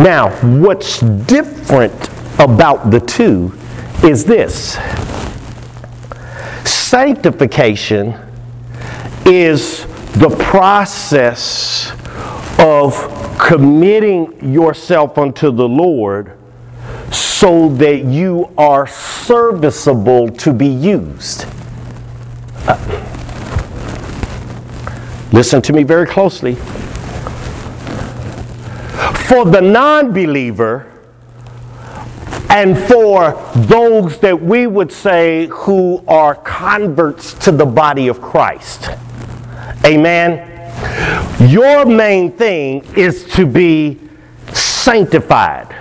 [0.00, 2.08] Now what's different
[2.40, 3.52] about the two
[4.02, 4.78] is this
[6.70, 8.14] sanctification
[9.26, 11.92] is the process
[12.58, 12.94] of
[13.38, 16.36] committing yourself unto the Lord
[17.12, 21.46] so that you are serviceable to be used.
[22.66, 22.76] Uh,
[25.32, 26.54] listen to me very closely.
[29.28, 30.89] For the non believer,
[32.50, 38.90] and for those that we would say who are converts to the body of Christ.
[39.84, 40.48] Amen.
[41.48, 44.00] Your main thing is to be
[44.52, 45.76] sanctified.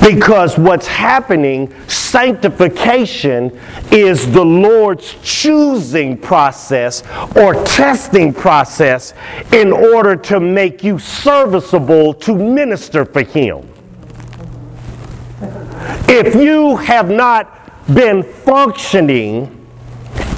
[0.00, 3.58] Because what's happening, sanctification
[3.90, 7.02] is the Lord's choosing process
[7.34, 9.14] or testing process
[9.52, 13.68] in order to make you serviceable to minister for Him.
[16.08, 17.52] If you have not
[17.92, 19.52] been functioning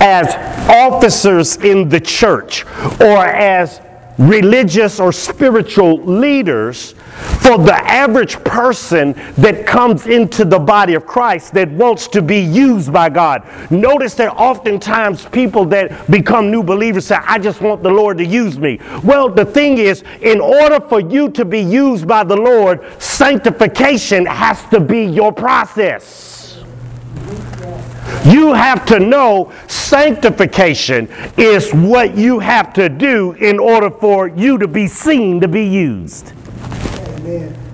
[0.01, 0.35] as
[0.69, 2.64] officers in the church
[3.01, 3.81] or as
[4.19, 6.93] religious or spiritual leaders
[7.41, 12.41] for the average person that comes into the body of Christ that wants to be
[12.41, 13.43] used by God.
[13.71, 18.25] Notice that oftentimes people that become new believers say, I just want the Lord to
[18.25, 18.81] use me.
[19.03, 24.27] Well, the thing is, in order for you to be used by the Lord, sanctification
[24.27, 26.48] has to be your process.
[28.25, 34.59] You have to know sanctification is what you have to do in order for you
[34.59, 36.33] to be seen to be used.
[37.19, 37.68] Amen.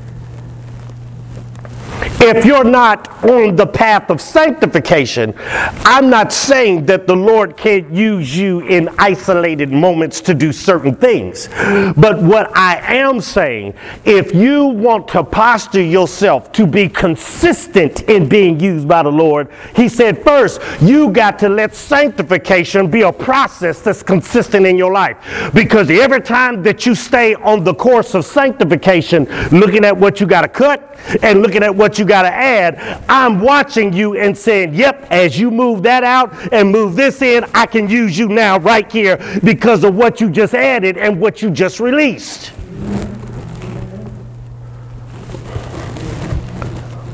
[2.21, 7.91] If you're not on the path of sanctification, I'm not saying that the Lord can't
[7.91, 11.49] use you in isolated moments to do certain things.
[11.97, 13.75] But what I am saying,
[14.05, 19.49] if you want to posture yourself to be consistent in being used by the Lord,
[19.75, 24.93] He said, first, you got to let sanctification be a process that's consistent in your
[24.93, 25.53] life.
[25.55, 30.27] Because every time that you stay on the course of sanctification, looking at what you
[30.27, 34.37] got to cut and looking at what you got to add, I'm watching you and
[34.37, 38.29] saying, yep, as you move that out and move this in, I can use you
[38.29, 42.53] now right here because of what you just added and what you just released.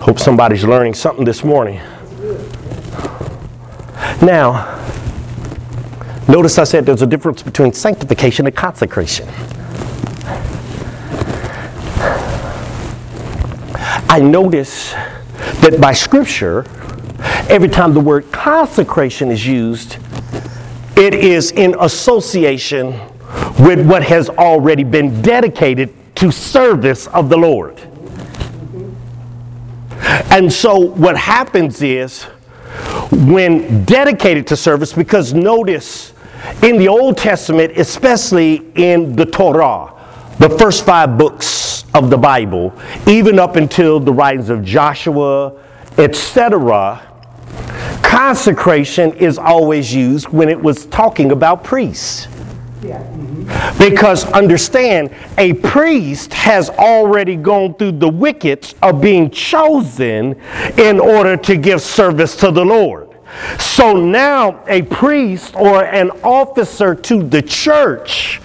[0.00, 1.80] Hope somebody's learning something this morning.
[4.22, 4.78] Now,
[6.28, 9.28] notice I said there's a difference between sanctification and consecration.
[14.10, 14.90] I notice
[15.60, 16.64] that by Scripture,
[17.48, 19.98] every time the word consecration is used,
[20.96, 22.86] it is in association
[23.60, 27.78] with what has already been dedicated to service of the Lord.
[30.32, 32.24] And so what happens is
[33.12, 36.14] when dedicated to service, because notice
[36.64, 39.94] in the Old Testament, especially in the Torah,
[40.40, 42.72] the first five books of the Bible,
[43.06, 45.52] even up until the writings of Joshua,
[45.98, 47.02] etc.,
[48.02, 52.28] consecration is always used when it was talking about priests.
[52.82, 52.98] Yeah.
[52.98, 53.78] Mm-hmm.
[53.78, 60.40] Because understand, a priest has already gone through the wickets of being chosen
[60.78, 63.08] in order to give service to the Lord.
[63.58, 68.40] So now a priest or an officer to the church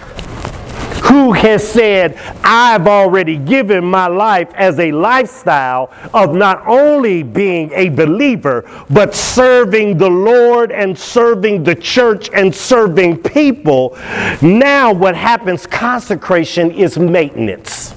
[1.16, 7.72] who has said, I've already given my life as a lifestyle of not only being
[7.72, 13.98] a believer, but serving the Lord and serving the church and serving people.
[14.42, 17.96] Now, what happens, consecration is maintenance.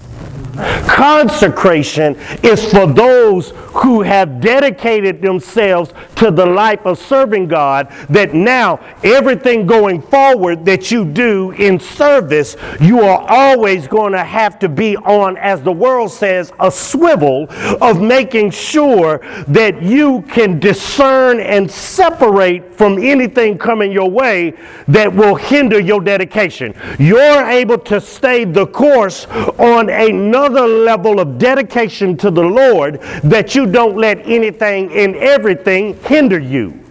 [0.87, 8.35] Consecration is for those who have dedicated themselves to the life of serving God, that
[8.35, 14.59] now everything going forward that you do in service, you are always going to have
[14.59, 17.47] to be on, as the world says, a swivel
[17.83, 24.55] of making sure that you can discern and separate from anything coming your way
[24.87, 26.75] that will hinder your dedication.
[26.99, 29.27] You're able to stay the course
[29.59, 35.99] on another level of dedication to the Lord that you don't let anything and everything
[36.05, 36.85] hinder you.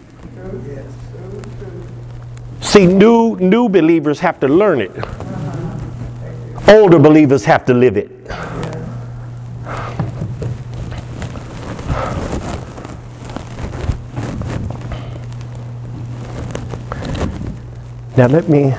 [2.62, 4.92] See, new new believers have to learn it.
[6.68, 8.12] Older believers have to live it.
[18.18, 18.74] Now let me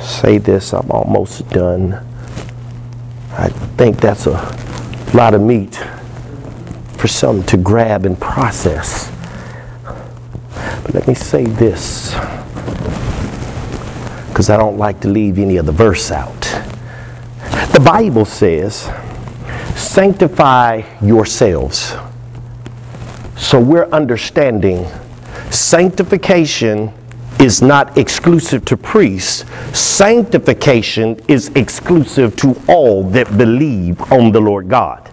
[0.00, 0.72] say this.
[0.74, 1.94] I'm almost done.
[3.32, 4.36] I think that's a
[5.16, 5.74] lot of meat
[6.96, 9.10] for some to grab and process.
[10.82, 12.14] But let me say this,
[14.28, 16.40] because I don't like to leave any of the verse out.
[17.72, 18.90] The Bible says,
[19.76, 21.94] sanctify yourselves.
[23.36, 24.86] So we're understanding
[25.50, 26.92] sanctification
[27.40, 29.44] is not exclusive to priests.
[29.78, 35.12] Sanctification is exclusive to all that believe on the Lord God.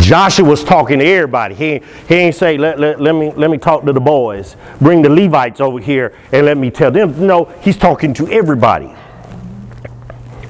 [0.00, 1.54] Joshua was talking to everybody.
[1.54, 4.56] He, he ain't say, let, let, let, me, let me talk to the boys.
[4.80, 7.26] Bring the Levites over here and let me tell them.
[7.26, 8.94] No, he's talking to everybody.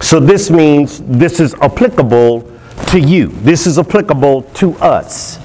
[0.01, 2.51] So this means this is applicable
[2.89, 3.29] to you.
[3.29, 5.39] This is applicable to us.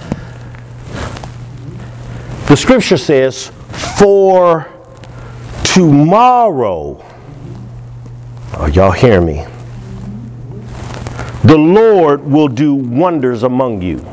[2.47, 4.67] The scripture says, for
[5.63, 7.03] tomorrow,
[8.57, 9.45] oh, y'all hear me?
[11.43, 14.05] The Lord will do wonders among you.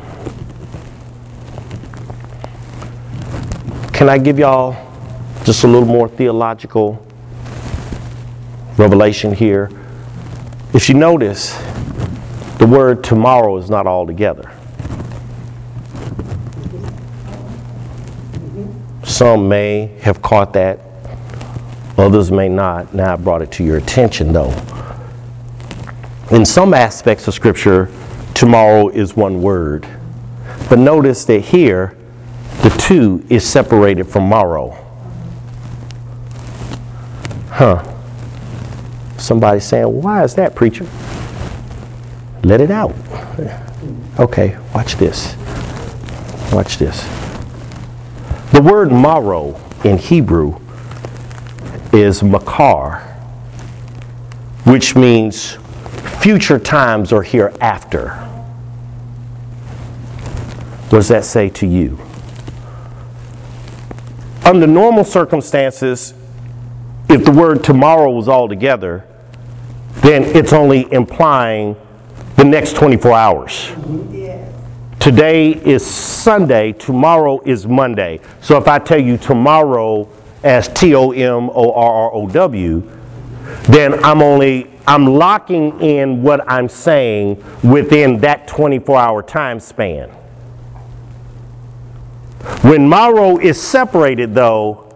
[3.93, 4.75] Can I give y'all
[5.43, 7.05] just a little more theological
[8.77, 9.69] revelation here?
[10.73, 11.57] If you notice,
[12.59, 14.51] the word tomorrow is not all together.
[19.17, 20.79] Some may have caught that,
[21.97, 22.93] others may not.
[22.93, 24.53] Now I brought it to your attention though
[26.31, 27.89] in some aspects of Scripture,
[28.33, 29.87] tomorrow is one word.
[30.69, 31.95] But notice that here,
[32.63, 34.83] the two is separated from morrow.
[37.49, 37.83] Huh.
[39.17, 40.85] Somebody saying, why is that, preacher?
[42.43, 42.93] Let it out.
[44.19, 45.35] Okay, watch this.
[46.51, 47.26] Watch this.
[48.51, 50.59] The word morrow in Hebrew
[51.91, 53.01] is makar,
[54.63, 55.57] which means
[56.21, 58.09] future times or hereafter.
[60.89, 61.99] What does that say to you?
[64.45, 66.13] Under normal circumstances,
[67.09, 69.03] if the word tomorrow was all together,
[69.95, 71.75] then it's only implying
[72.37, 73.71] the next 24 hours.
[74.99, 78.19] Today is Sunday, tomorrow is Monday.
[78.41, 80.09] So if I tell you tomorrow
[80.43, 82.91] as T O M O R R O W,
[83.63, 90.09] then I'm only I'm locking in what I'm saying within that 24 hour time span.
[92.61, 94.93] When morrow is separated, though,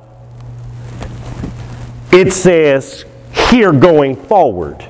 [2.11, 3.05] it says
[3.49, 4.85] here going forward.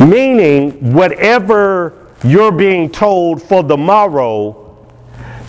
[0.00, 4.64] Meaning, whatever you're being told for the morrow,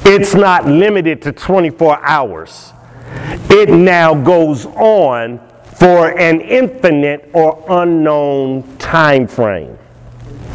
[0.03, 2.73] it's not limited to 24 hours.
[3.49, 5.39] It now goes on
[5.77, 9.77] for an infinite or unknown time frame.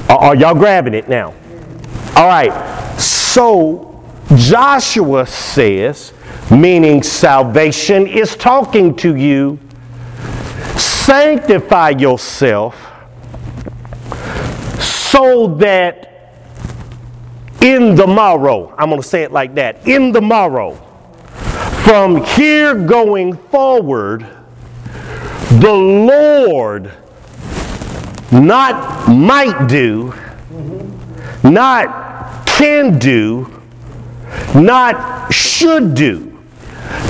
[0.09, 1.35] Are, are y'all grabbing it now?
[2.17, 2.99] All right.
[2.99, 4.05] So
[4.37, 6.13] Joshua says,
[6.51, 9.59] meaning salvation is talking to you,
[10.77, 12.77] sanctify yourself
[14.81, 16.10] so that
[17.63, 20.75] in the morrow, I'm going to say it like that, in the morrow,
[21.85, 24.27] from here going forward,
[25.61, 26.93] the Lord
[28.33, 30.15] not might do,
[31.43, 33.63] not can do,
[34.55, 36.39] not should do.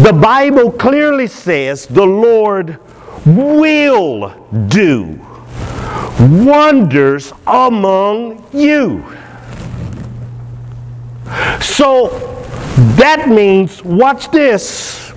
[0.02, 2.78] The Bible clearly says the Lord
[3.26, 4.30] will
[4.68, 5.20] do
[6.18, 9.04] wonders among you.
[11.60, 12.08] So
[12.96, 15.12] that means, watch this.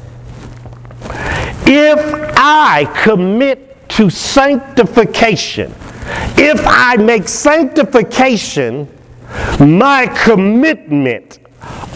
[1.65, 1.99] If
[2.37, 5.73] I commit to sanctification,
[6.37, 8.87] if I make sanctification
[9.59, 11.39] my commitment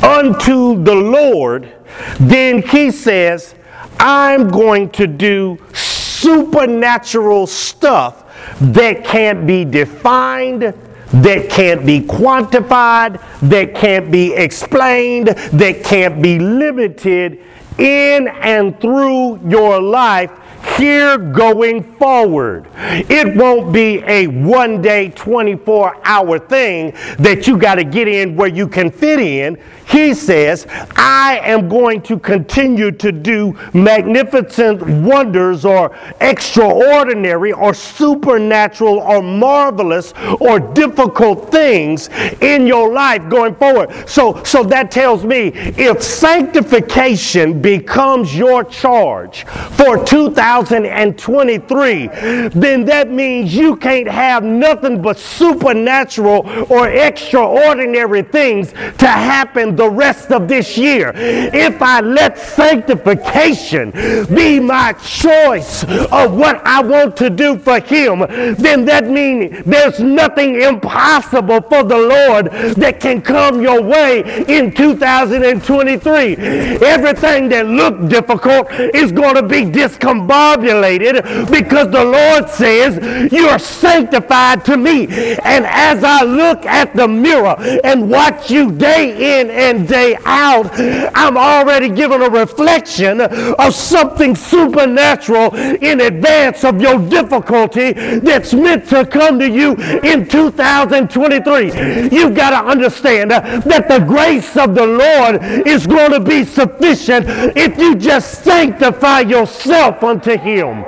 [0.02, 1.74] unto the Lord,
[2.20, 3.56] then he says,
[4.00, 8.26] I'm going to do supernatural stuff
[8.60, 10.74] that can't be defined,
[11.14, 17.44] that can't be quantified, that can't be explained, that can't be limited
[17.78, 20.32] in and through your life
[20.78, 22.68] here going forward.
[22.76, 28.36] It won't be a one day, 24 hour thing that you got to get in
[28.36, 29.62] where you can fit in.
[29.88, 30.68] He says,
[30.98, 40.14] I am going to continue to do magnificent wonders or extraordinary or supernatural or marvelous
[40.42, 42.10] or difficult things
[42.42, 44.10] in your life going forward.
[44.10, 52.08] So, so that tells me if sanctification becomes your charge for 2023,
[52.50, 59.90] then that means you can't have nothing but supernatural or extraordinary things to happen the
[59.90, 61.12] rest of this year.
[61.16, 63.92] If I let sanctification
[64.34, 68.20] be my choice of what I want to do for Him,
[68.56, 74.74] then that means there's nothing impossible for the Lord that can come your way in
[74.74, 76.36] 2023.
[76.38, 84.66] Everything that looked difficult is going to be discombobulated because the Lord says, You're sanctified
[84.66, 85.08] to me.
[85.44, 90.72] And as I look at the mirror and watch you day in and day out,
[91.16, 98.88] I'm already given a reflection of something supernatural in advance of your difficulty that's meant
[98.90, 102.10] to come to you in 2023.
[102.12, 107.26] You've got to understand that the grace of the Lord is going to be sufficient
[107.58, 110.86] if you just sanctify yourself unto Him.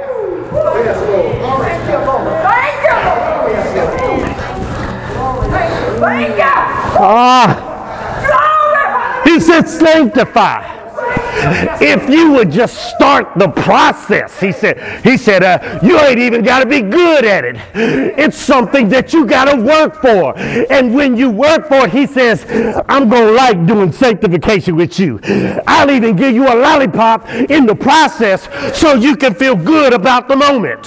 [7.01, 7.68] Ah.
[9.39, 10.75] He said, sanctify.
[11.81, 16.43] If you would just start the process, he said, he said, uh, you ain't even
[16.43, 17.55] got to be good at it.
[17.73, 20.37] It's something that you got to work for.
[20.37, 22.45] And when you work for it, he says,
[22.89, 25.21] I'm going to like doing sanctification with you.
[25.65, 30.27] I'll even give you a lollipop in the process so you can feel good about
[30.27, 30.85] the moment.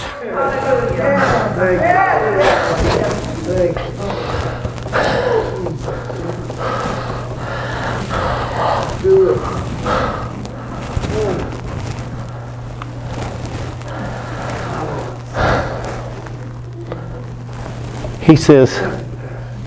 [18.32, 18.72] He says,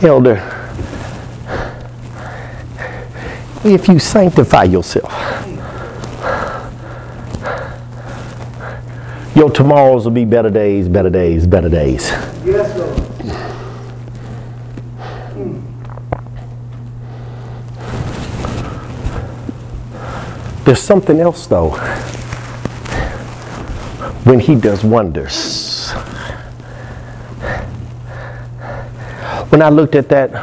[0.01, 0.37] Elder,
[3.63, 5.13] if you sanctify yourself,
[9.35, 12.09] your tomorrows will be better days, better days, better days.
[12.43, 12.97] Yes, Lord.
[20.65, 21.69] There's something else, though,
[24.23, 25.64] when he does wonders.
[29.55, 30.33] When I looked at that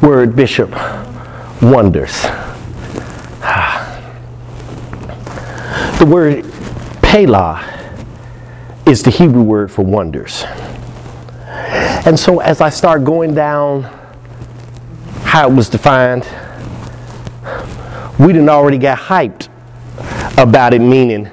[0.00, 0.70] word, Bishop,
[1.60, 2.12] wonders,
[3.42, 3.98] ah.
[5.98, 6.44] the word
[7.02, 7.60] Pela
[8.86, 10.44] is the Hebrew word for wonders.
[12.06, 13.82] And so as I start going down
[15.24, 16.22] how it was defined,
[18.20, 19.48] we didn't already got hyped
[20.38, 21.28] about it meaning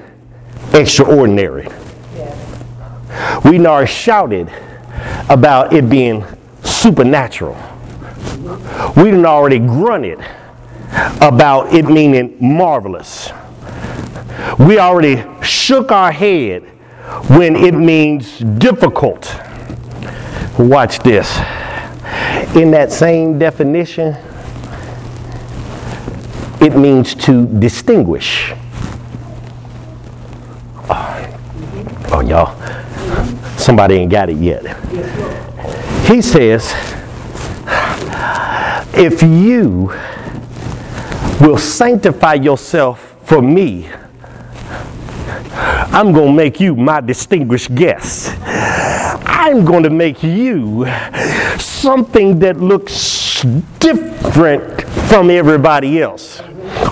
[0.72, 1.68] extraordinary.
[2.16, 3.38] Yeah.
[3.48, 4.50] We already shouted
[5.28, 6.24] about it being
[6.68, 7.56] supernatural.
[8.96, 10.20] We didn't already grunted
[11.20, 13.30] about it meaning marvelous.
[14.58, 16.62] We already shook our head
[17.28, 19.34] when it means difficult.
[20.58, 21.36] Watch this.
[22.56, 24.16] In that same definition,
[26.60, 28.52] it means to distinguish.
[30.90, 31.38] Oh,
[32.12, 32.56] oh, y'all,
[33.56, 34.64] somebody ain't got it yet.
[36.08, 36.72] He says,
[38.94, 39.92] if you
[41.38, 43.90] will sanctify yourself for me,
[45.52, 48.34] I'm going to make you my distinguished guest.
[48.42, 50.86] I'm going to make you
[51.58, 53.42] something that looks
[53.78, 56.40] different from everybody else.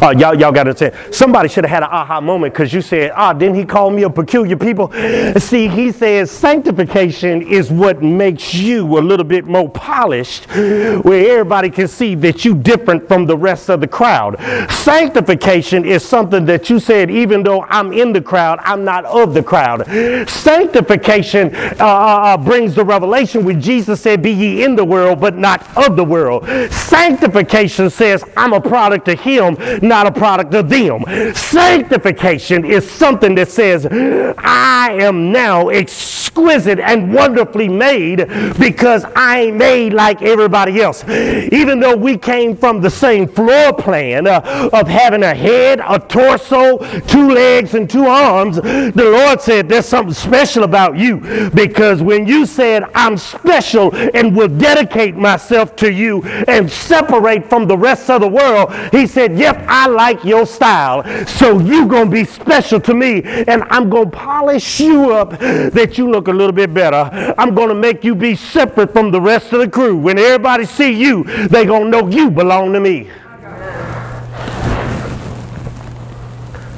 [0.03, 2.83] Oh, y'all, y'all got to say, somebody should have had an aha moment because you
[2.83, 4.93] said, ah, didn't he call me a peculiar people?
[5.39, 11.71] See, he says sanctification is what makes you a little bit more polished where everybody
[11.71, 14.39] can see that you different from the rest of the crowd.
[14.71, 19.35] Sanctification is something that you said, even though I'm in the crowd, I'm not of
[19.35, 19.87] the crowd.
[20.29, 25.21] Sanctification uh, uh, uh brings the revelation when Jesus said, be ye in the world,
[25.21, 26.47] but not of the world.
[26.71, 29.57] Sanctification says, I'm a product of him,
[29.89, 31.05] not a product of them.
[31.35, 38.19] Sanctification is something that says, I am now exclusive exquisite and wonderfully made
[38.59, 41.07] because I ain't made like everybody else.
[41.09, 45.99] Even though we came from the same floor plan uh, of having a head, a
[45.99, 52.03] torso, two legs, and two arms, the Lord said there's something special about you because
[52.03, 57.79] when you said, I'm special and will dedicate myself to you and separate from the
[57.79, 61.05] rest of the world, He said, Yep, I like your style.
[61.27, 65.31] So you're going to be special to me and I'm going to polish you up
[65.39, 67.11] that you look a little bit better.
[67.39, 69.97] I'm going to make you be separate from the rest of the crew.
[69.97, 73.11] When everybody see you, they going to know you belong to me.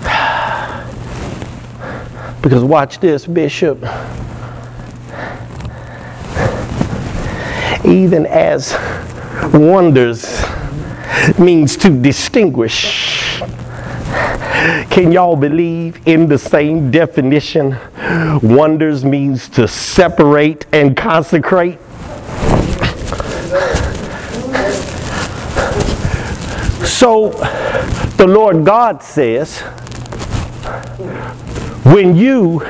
[2.40, 3.78] Because watch this, Bishop.
[7.84, 8.74] Even as
[9.52, 10.42] wonders
[11.38, 13.40] means to distinguish.
[14.90, 17.76] Can y'all believe in the same definition?
[18.42, 21.78] Wonders means to separate and consecrate.
[26.86, 27.30] So
[28.16, 29.60] the Lord God says,
[31.84, 32.66] when you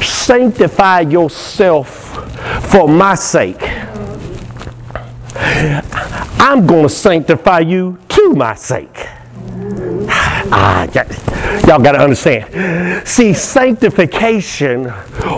[0.00, 2.14] sanctify yourself
[2.70, 3.62] for my sake,
[6.40, 9.06] I'm going to sanctify you to my sake.
[10.54, 10.86] Ah,
[11.66, 13.06] y'all got to understand.
[13.06, 14.92] See, sanctification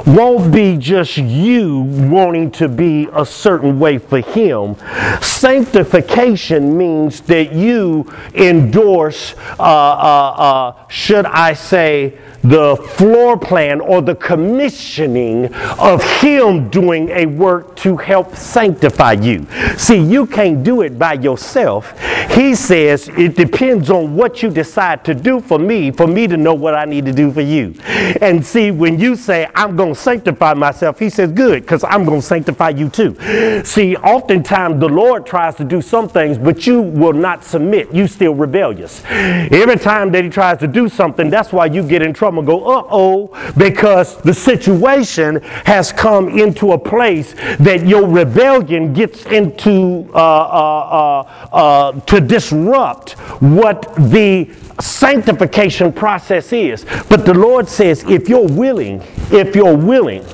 [0.07, 4.77] won't be just you wanting to be a certain way for Him.
[5.21, 14.03] Sanctification means that you endorse, uh, uh, uh, should I say, the floor plan or
[14.03, 19.47] the commissioning of Him doing a work to help sanctify you.
[19.79, 21.99] See, you can't do it by yourself.
[22.31, 26.37] He says it depends on what you decide to do for me, for me to
[26.37, 27.75] know what I need to do for you.
[28.21, 32.05] And see, when you say, I'm going to sanctify myself, He says, good, because I'm
[32.05, 33.17] going to sanctify you too.
[33.65, 37.93] See, oftentimes the Lord tries to do some things, but you will not submit.
[37.95, 39.03] You still rebellious.
[39.07, 42.47] Every time that He tries to do something, that's why you get in trouble and
[42.47, 49.27] go, uh oh, because the situation has come into a place that your rebellion gets
[49.27, 56.85] into uh, uh, uh, uh, to disrupt what the sanctification process is.
[57.09, 60.25] But the Lord says, if you're willing, if you're willing,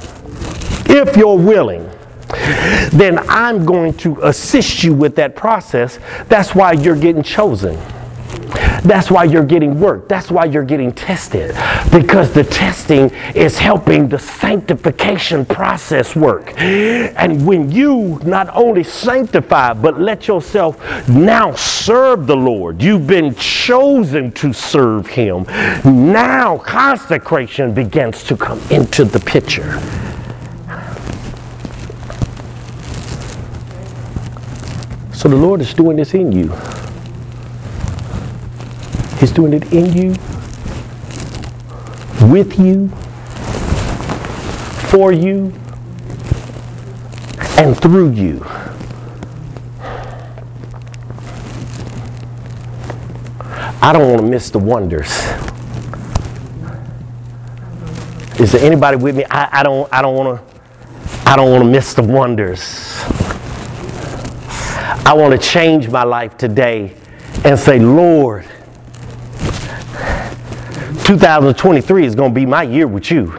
[0.86, 1.88] if you're willing,
[2.90, 5.98] then I'm going to assist you with that process.
[6.28, 7.78] That's why you're getting chosen.
[8.82, 10.08] That's why you're getting work.
[10.08, 11.54] That's why you're getting tested.
[11.92, 16.58] Because the testing is helping the sanctification process work.
[16.58, 20.78] And when you not only sanctify, but let yourself
[21.08, 25.44] now serve the Lord, you've been chosen to serve Him.
[25.84, 29.78] Now consecration begins to come into the picture.
[35.12, 36.50] So the Lord is doing this in you.
[39.20, 40.10] He's doing it in you,
[42.26, 42.88] with you,
[44.88, 45.52] for you,
[47.58, 48.42] and through you.
[53.82, 55.10] I don't want to miss the wonders.
[58.40, 59.26] Is there anybody with me?
[59.30, 63.02] I, I don't I don't want to I don't want to miss the wonders.
[65.04, 66.94] I want to change my life today
[67.44, 68.46] and say, Lord,
[71.10, 73.34] 2023 is going to be my year with you.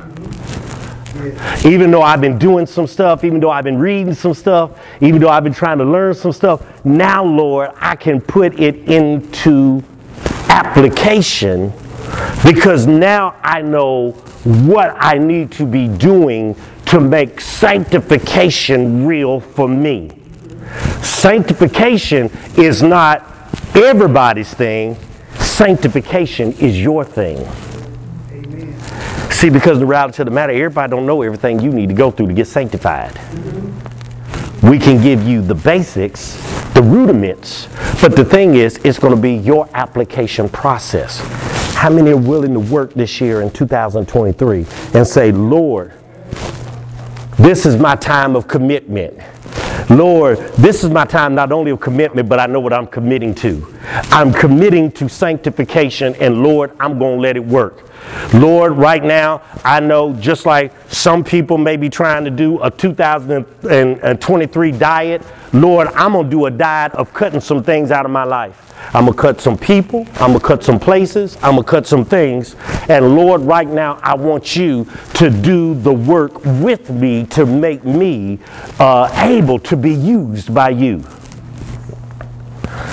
[1.63, 5.21] Even though I've been doing some stuff, even though I've been reading some stuff, even
[5.21, 9.81] though I've been trying to learn some stuff, now, Lord, I can put it into
[10.49, 11.71] application
[12.45, 14.11] because now I know
[14.43, 16.57] what I need to be doing
[16.87, 20.11] to make sanctification real for me.
[21.03, 23.25] Sanctification is not
[23.75, 24.97] everybody's thing,
[25.61, 27.37] sanctification is your thing.
[28.31, 28.81] Amen.
[29.29, 32.09] See, because the reality of the matter, everybody don't know everything you need to go
[32.09, 33.13] through to get sanctified.
[34.63, 36.33] We can give you the basics,
[36.73, 37.67] the rudiments,
[38.01, 41.19] but the thing is, it's going to be your application process.
[41.75, 45.93] How many are willing to work this year in 2023 and say, Lord,
[47.37, 49.19] this is my time of commitment.
[49.89, 53.33] Lord, this is my time not only of commitment, but I know what I'm committing
[53.35, 53.65] to.
[54.11, 57.83] I'm committing to sanctification, and Lord, I'm going to let it work.
[58.33, 62.71] Lord, right now, I know just like some people may be trying to do a
[62.71, 65.21] 2023 diet,
[65.53, 68.71] Lord, I'm going to do a diet of cutting some things out of my life.
[68.93, 70.05] I'm going to cut some people.
[70.15, 71.37] I'm going to cut some places.
[71.37, 72.55] I'm going to cut some things.
[72.89, 77.85] And Lord, right now, I want you to do the work with me to make
[77.85, 78.39] me
[78.79, 81.01] uh, able to be used by you.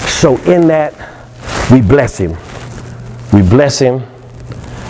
[0.06, 0.94] So, in that,
[1.72, 2.36] we bless him.
[3.32, 3.96] We bless him.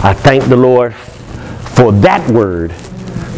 [0.02, 2.74] I thank the Lord for that word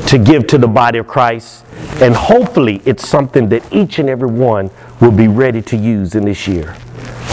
[0.08, 1.64] to give to the body of Christ.
[2.02, 4.68] And hopefully, it's something that each and every one
[5.00, 6.74] will be ready to use in this year.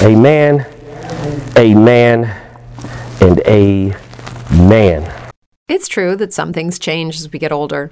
[0.04, 0.68] Amen,
[1.58, 2.26] amen,
[3.22, 5.32] and amen.
[5.68, 7.92] It's true that some things change as we get older.